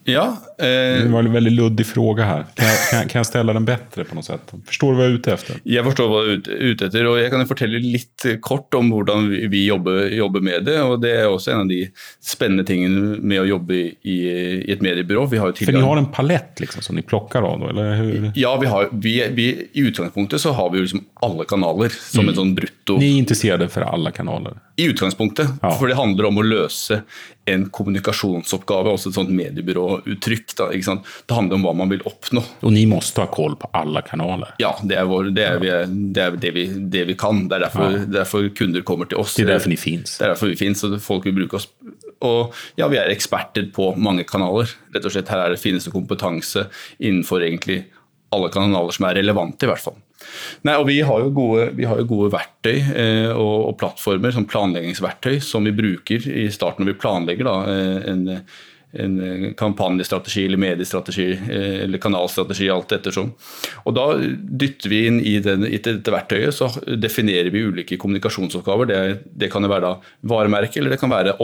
[0.05, 2.42] Ja, eh, det var en veldig luddig fråga her.
[2.55, 4.52] Kan jeg, kan, kan jeg stelle den bedre på noe sett?
[4.68, 5.62] Forstår du hva jeg er ute etter?
[5.74, 9.30] Jeg forstår hva du er ute etter, og jeg kan fortelle litt kort om hvordan
[9.52, 10.76] vi jobber, jobber, med det.
[10.84, 11.80] og Det er også en av de
[12.20, 15.24] spennende tingene med å jobbe i, i et mediebyrå.
[15.32, 17.64] Vi har jo For dere har en palett liksom, som dere plukker av?
[17.70, 18.30] eller hur?
[18.36, 22.32] Ja, vi har, vi, vi, i utgangspunktet så har vi liksom alle kanaler som mm.
[22.32, 24.61] en sånn brutto Ni er interessert for alle kanaler?
[24.76, 25.48] I utgangspunktet.
[25.62, 25.70] Ja.
[25.78, 27.02] For det handler om å løse
[27.46, 30.54] en kommunikasjonsoppgave, også et sånt mediebyråuttrykk.
[30.58, 32.42] Da, det handler om hva man vil oppnå.
[32.64, 34.54] Og dere må ha koll på alle kanaler?
[34.62, 35.72] Ja, det er, vår, det, er vi,
[36.16, 37.44] det, er det, vi, det, vi, kan.
[37.50, 38.04] Det er derfor, ja.
[38.18, 39.36] derfor, kunder kommer til oss.
[39.36, 40.16] Det er derfor de fins.
[40.18, 41.68] Det er derfor vi fins, og folk vil bruke oss.
[42.24, 44.72] Og ja, vi er eksperter på mange kanaler.
[44.94, 46.66] Rett og slett Her er det fineste kompetanse
[46.98, 47.84] innenfor egentlig
[48.34, 50.00] alle kanaler som er relevante, i hvert fall.
[50.66, 54.46] Nei, og Vi har jo gode, har jo gode verktøy eh, og, og, plattformer, som
[54.48, 58.46] planleggingsverktøy, som vi bruker i starten når vi planlegger da, eh, en,
[58.94, 63.32] en kampanjestrategi eller mediestrategi eh, eller kanalstrategi, alt ettersom.
[63.84, 64.06] Og Da
[64.62, 68.90] dytter vi inn i, den, i dette verktøyet, så definerer vi ulike kommunikasjonsoppgaver.
[68.90, 69.00] Det,
[69.44, 69.94] det kan være da
[70.34, 71.36] varemerke, eller det kan være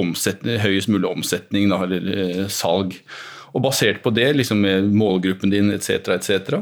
[0.65, 2.97] høyest mulig omsetning da, eller eh, salg.
[3.51, 6.61] Og Basert på det, liksom med målgruppen din etc., etc.,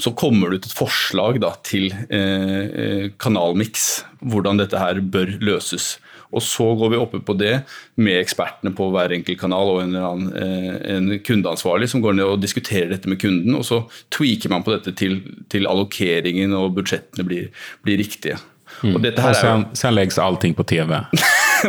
[0.00, 5.36] så kommer det ut et forslag da, til eh, eh, kanalmiks, hvordan dette her bør
[5.44, 5.94] løses.
[6.34, 7.52] Og så går vi oppe på det
[8.02, 12.26] med ekspertene på hver enkelt kanal og en, annen, eh, en kundeansvarlig som går ned
[12.26, 13.54] og diskuterer dette med kunden.
[13.54, 13.84] Og så
[14.14, 15.20] tweaker man på dette til,
[15.52, 17.52] til allokeringen og budsjettene blir,
[17.86, 18.40] blir riktige.
[18.82, 18.96] Mm.
[18.96, 20.98] Og dette her og sen, sen legges allting på TV.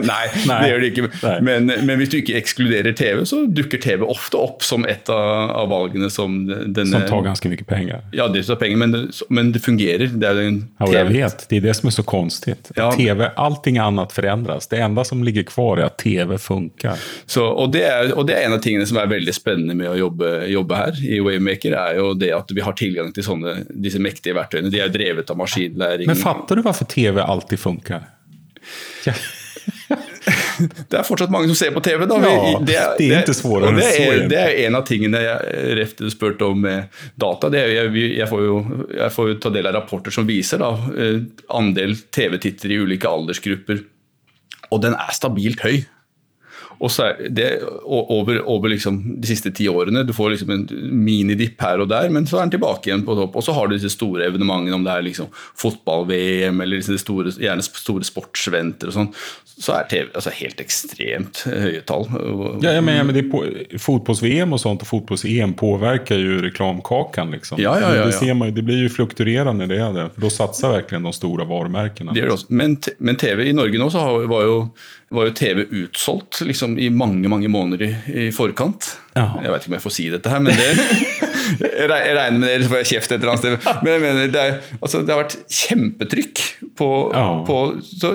[0.03, 1.10] Nei, Nei, det gjør det ikke.
[1.45, 5.51] Men, men, hvis du ikke ekskluderer TV, så dukker TV ofte opp som et av,
[5.56, 8.03] av valgene som denne Som tar ganske mye penger?
[8.16, 10.12] Ja, det tar penger, men det, men det fungerer.
[10.12, 11.45] Det er en ja, jeg vet.
[11.49, 12.58] Det er det som er så konstig.
[12.78, 12.89] Ja.
[12.95, 14.70] TV, Allting annet forandres.
[14.72, 16.99] Det enda som ligger kvar, er at TV funker.
[17.26, 19.91] Så, og, det er, og, det er, en av tingene som er veldig spennende med
[19.91, 23.58] å jobbe, jobbe her i Waymaker, er jo det at vi har tilgang til sånne,
[23.70, 24.72] disse mektige verktøyene.
[24.74, 26.10] De er drevet av maskinlæring.
[26.10, 28.08] Men fatter du hvorfor TV alltid funker?
[29.06, 29.14] Ja.
[30.89, 32.06] det er fortsatt mange som ser på TV.
[32.10, 32.18] Da.
[32.22, 34.28] Ja, det, er, det er ikke svårere enn så.
[34.32, 37.50] Det er en av tingene jeg Refte spurte om med data.
[37.52, 38.60] Er, jeg, jeg, får jo,
[38.93, 41.20] jeg, får jo, ta del av rapporter som viser da, eh,
[41.58, 43.84] andel TV-tittere i ulike aldersgrupper.
[44.72, 45.84] Og den er stabilt høy.
[46.80, 47.50] Og så er det
[47.84, 50.04] over, over liksom de siste ti årene.
[50.08, 50.66] Du får liksom en
[51.06, 53.38] minidipp her og der, men så er den tilbake igjen på topp.
[53.38, 57.34] Og så har du disse store evenementene, om det er liksom fotball-VM eller disse store,
[57.42, 59.12] gjerne store sportsventer og sånn.
[59.56, 62.10] Så er TV altså helt ekstremt høye tall.
[62.64, 63.44] Ja, ja men, ja, men på,
[63.80, 67.32] Fotbolls-VM og sånt og fotball-EM påvirker jo reklamekaken.
[67.38, 67.62] Liksom.
[67.64, 69.80] Ja, ja, ja, det, ser man, det blir jo flukturerende, det.
[69.96, 72.14] det for Da satser virkelig de store varemerkene.
[72.14, 72.60] Det gjør det også.
[72.62, 74.60] Men, men TV i Norge nå så var jo
[75.10, 78.95] var jo TV utsolgt liksom, i mange mange måneder i, i forkant.
[79.16, 79.30] Ja.
[79.39, 80.66] Jeg vet ikke om jeg får si dette her, men det,
[81.80, 83.70] jeg regner med så får jeg kjeft et eller annet sted.
[83.80, 86.41] Men jeg mener, det, er, altså, det har vært kjempetrykk
[86.76, 87.24] på, ja.
[87.47, 88.11] på så,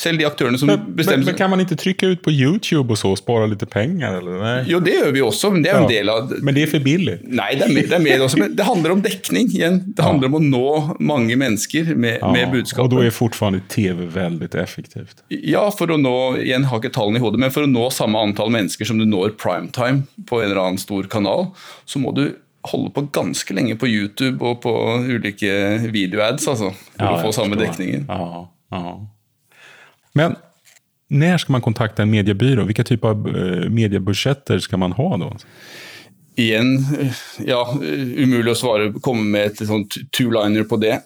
[0.00, 2.94] selv de aktørene som men, bestemmer men, men, kan man ikke trykke ut på YouTube
[2.94, 4.16] og så spare litt penger?
[4.22, 4.64] Eller?
[4.70, 5.82] Jo, det gjør vi også, men det er ja.
[5.84, 7.18] en del av Men det er for billig?
[7.28, 9.80] Nei, det er, med, det er med også, men det handler om dekning igjen.
[9.92, 10.64] Det handler om å nå
[11.04, 12.86] mange mennesker med, med budskapet.
[12.86, 15.20] Og da er fortsatt TV veldig effektivt?
[15.28, 18.24] Ja, for å nå igjen har ikke tallene i hodet, men for å nå samme
[18.24, 21.50] antall mennesker som du når primetime på en eller annen stor kanal,
[21.84, 22.28] så må du
[22.70, 24.72] holde på ganske lenge på YouTube og på
[25.08, 25.52] ulike
[25.92, 28.06] videoads altså, for ja, å få samme dekningen.
[28.08, 28.94] Ja, ja.
[30.18, 30.36] Men
[31.10, 32.66] når skal man kontakte en mediebyrå?
[32.68, 35.30] Hvilke typer av eh, mediebudsjetter skal man ha da?
[36.40, 36.76] Igjen,
[37.44, 41.00] ja, umulig å svare, komme med et sånt two-liner på det.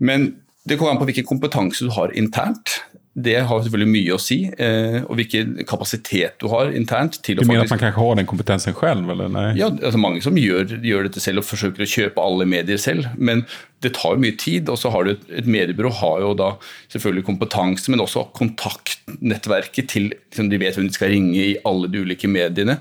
[0.00, 0.30] Men
[0.64, 2.80] det kommer an på hvilken kompetanse du har internt
[3.18, 4.36] det har selvfølgelig mye å si.
[4.46, 7.18] Eh, og hvilken kapasitet du har internt.
[7.26, 7.72] til du mener faktisk...
[7.72, 9.10] at man kanskje har den kompetensen selv?
[9.10, 9.32] Eller?
[9.34, 9.48] Nei?
[9.58, 13.10] Ja, altså Mange som gjør, gjør, dette selv og forsøker å kjøpe alle medier selv.
[13.18, 13.42] Men
[13.82, 14.70] det tar mye tid.
[14.70, 16.52] Og så har du et, et mediebyrå har jo da
[16.94, 21.90] selvfølgelig kompetanse, men også kontaktnettverket til liksom, De vet hvem de skal ringe i alle
[21.90, 22.78] de ulike mediene.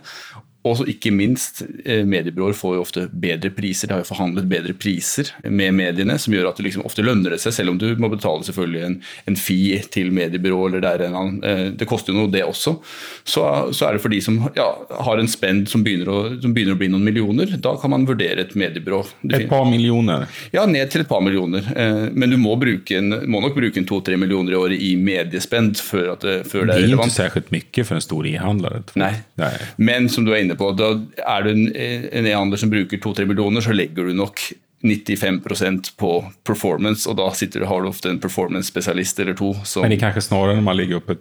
[0.70, 3.90] Og ikke minst, eh, mediebyråer får jo ofte bedre priser.
[3.90, 7.34] De har jo forhandlet bedre priser med mediene, som gjør at det liksom ofte lønner
[7.34, 8.98] det seg, selv om du må betale selvfølgelig en,
[9.32, 12.76] en fee til mediebyrå, eller der en annen, eh, det koster jo noe, det også.
[13.24, 14.68] Så, så, er det for de som ja,
[15.08, 18.08] har en spend som begynner, å, som begynner, å, bli noen millioner, da kan man
[18.10, 19.02] vurdere et mediebyrå.
[19.34, 20.28] Et par millioner?
[20.56, 21.66] Ja, ned til et par millioner.
[21.76, 24.94] Eh, men du må, bruke en, må nok bruke en to-tre millioner i året i
[25.00, 27.16] mediespend før, at, før det er relevant.
[27.16, 28.80] Det er ikke særlig mye for en stor e-handler.
[29.00, 29.14] Nei.
[29.40, 30.59] Nei, men som du er inne på.
[30.80, 30.90] Da
[31.36, 34.44] er du en, e-handler som bruker 2-3 millioner, så legger du nok
[34.84, 36.12] 95% på
[36.48, 39.52] performance, og da sitter, har du ofte en performance-spesialist eller to.
[39.68, 41.18] Som, Men det er kanskje snarere når man ligger oppe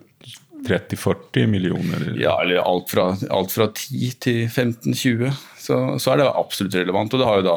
[0.66, 2.04] 30-40 millioner?
[2.18, 5.32] Ja, eller alt fra, alt fra 10 til 15-20.
[5.58, 7.14] Så, så, er det absolutt relevant.
[7.14, 7.56] Og det da,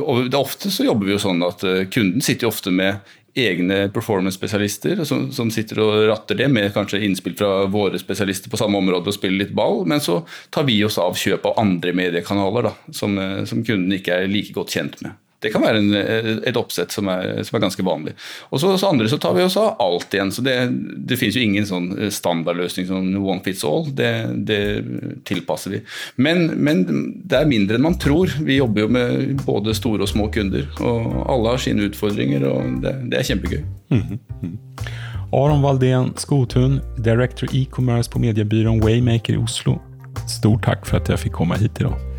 [0.00, 3.14] og det ofte så jobber vi jo sånn at eh, kunden sitter jo ofte med
[3.34, 8.60] egne performance-spesialister som, som, sitter og ratter det, med kanskje innspill fra våre spesialister på
[8.60, 9.82] samme område og spiller litt ball.
[9.90, 10.20] Men så
[10.54, 14.30] tar vi oss av kjøp av andre mediekanaler da, som, eh, som kunden ikke er
[14.30, 15.18] like godt kjent med.
[15.42, 15.94] Det kan være en,
[16.46, 18.14] et oppsett som er, som er, ganske vanlig.
[18.48, 20.32] Og så andre så tar vi oss av alt igjen.
[20.32, 20.54] så Det,
[21.04, 23.90] det finnes jo ingen sånn standardløsning som one fits all.
[23.92, 24.10] Det,
[24.48, 24.60] det
[25.28, 25.82] tilpasser vi.
[26.16, 26.84] Men, men,
[27.24, 28.32] det er mindre enn man tror.
[28.40, 30.64] Vi jobber jo med både store og små kunder.
[30.80, 33.64] Og alle har sine utfordringer, og det, det er kjempegøy.
[33.92, 34.56] Mm -hmm.
[35.32, 39.80] Aron Valdén Skotun, Director e-commerce på mediebyrån Waymaker i Oslo.
[40.28, 42.13] Stort takk for at jeg fikk komme hit i dag.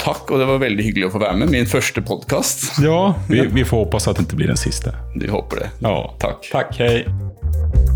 [0.00, 1.52] Takk, og det var veldig hyggelig å få være med.
[1.52, 2.70] Min første podkast.
[2.84, 4.94] Ja, vi, vi får håpe at det ikke blir den siste.
[5.14, 5.70] Vi håper det.
[5.84, 5.96] Ja.
[6.22, 6.48] Takk.
[6.48, 7.89] Takk, hei.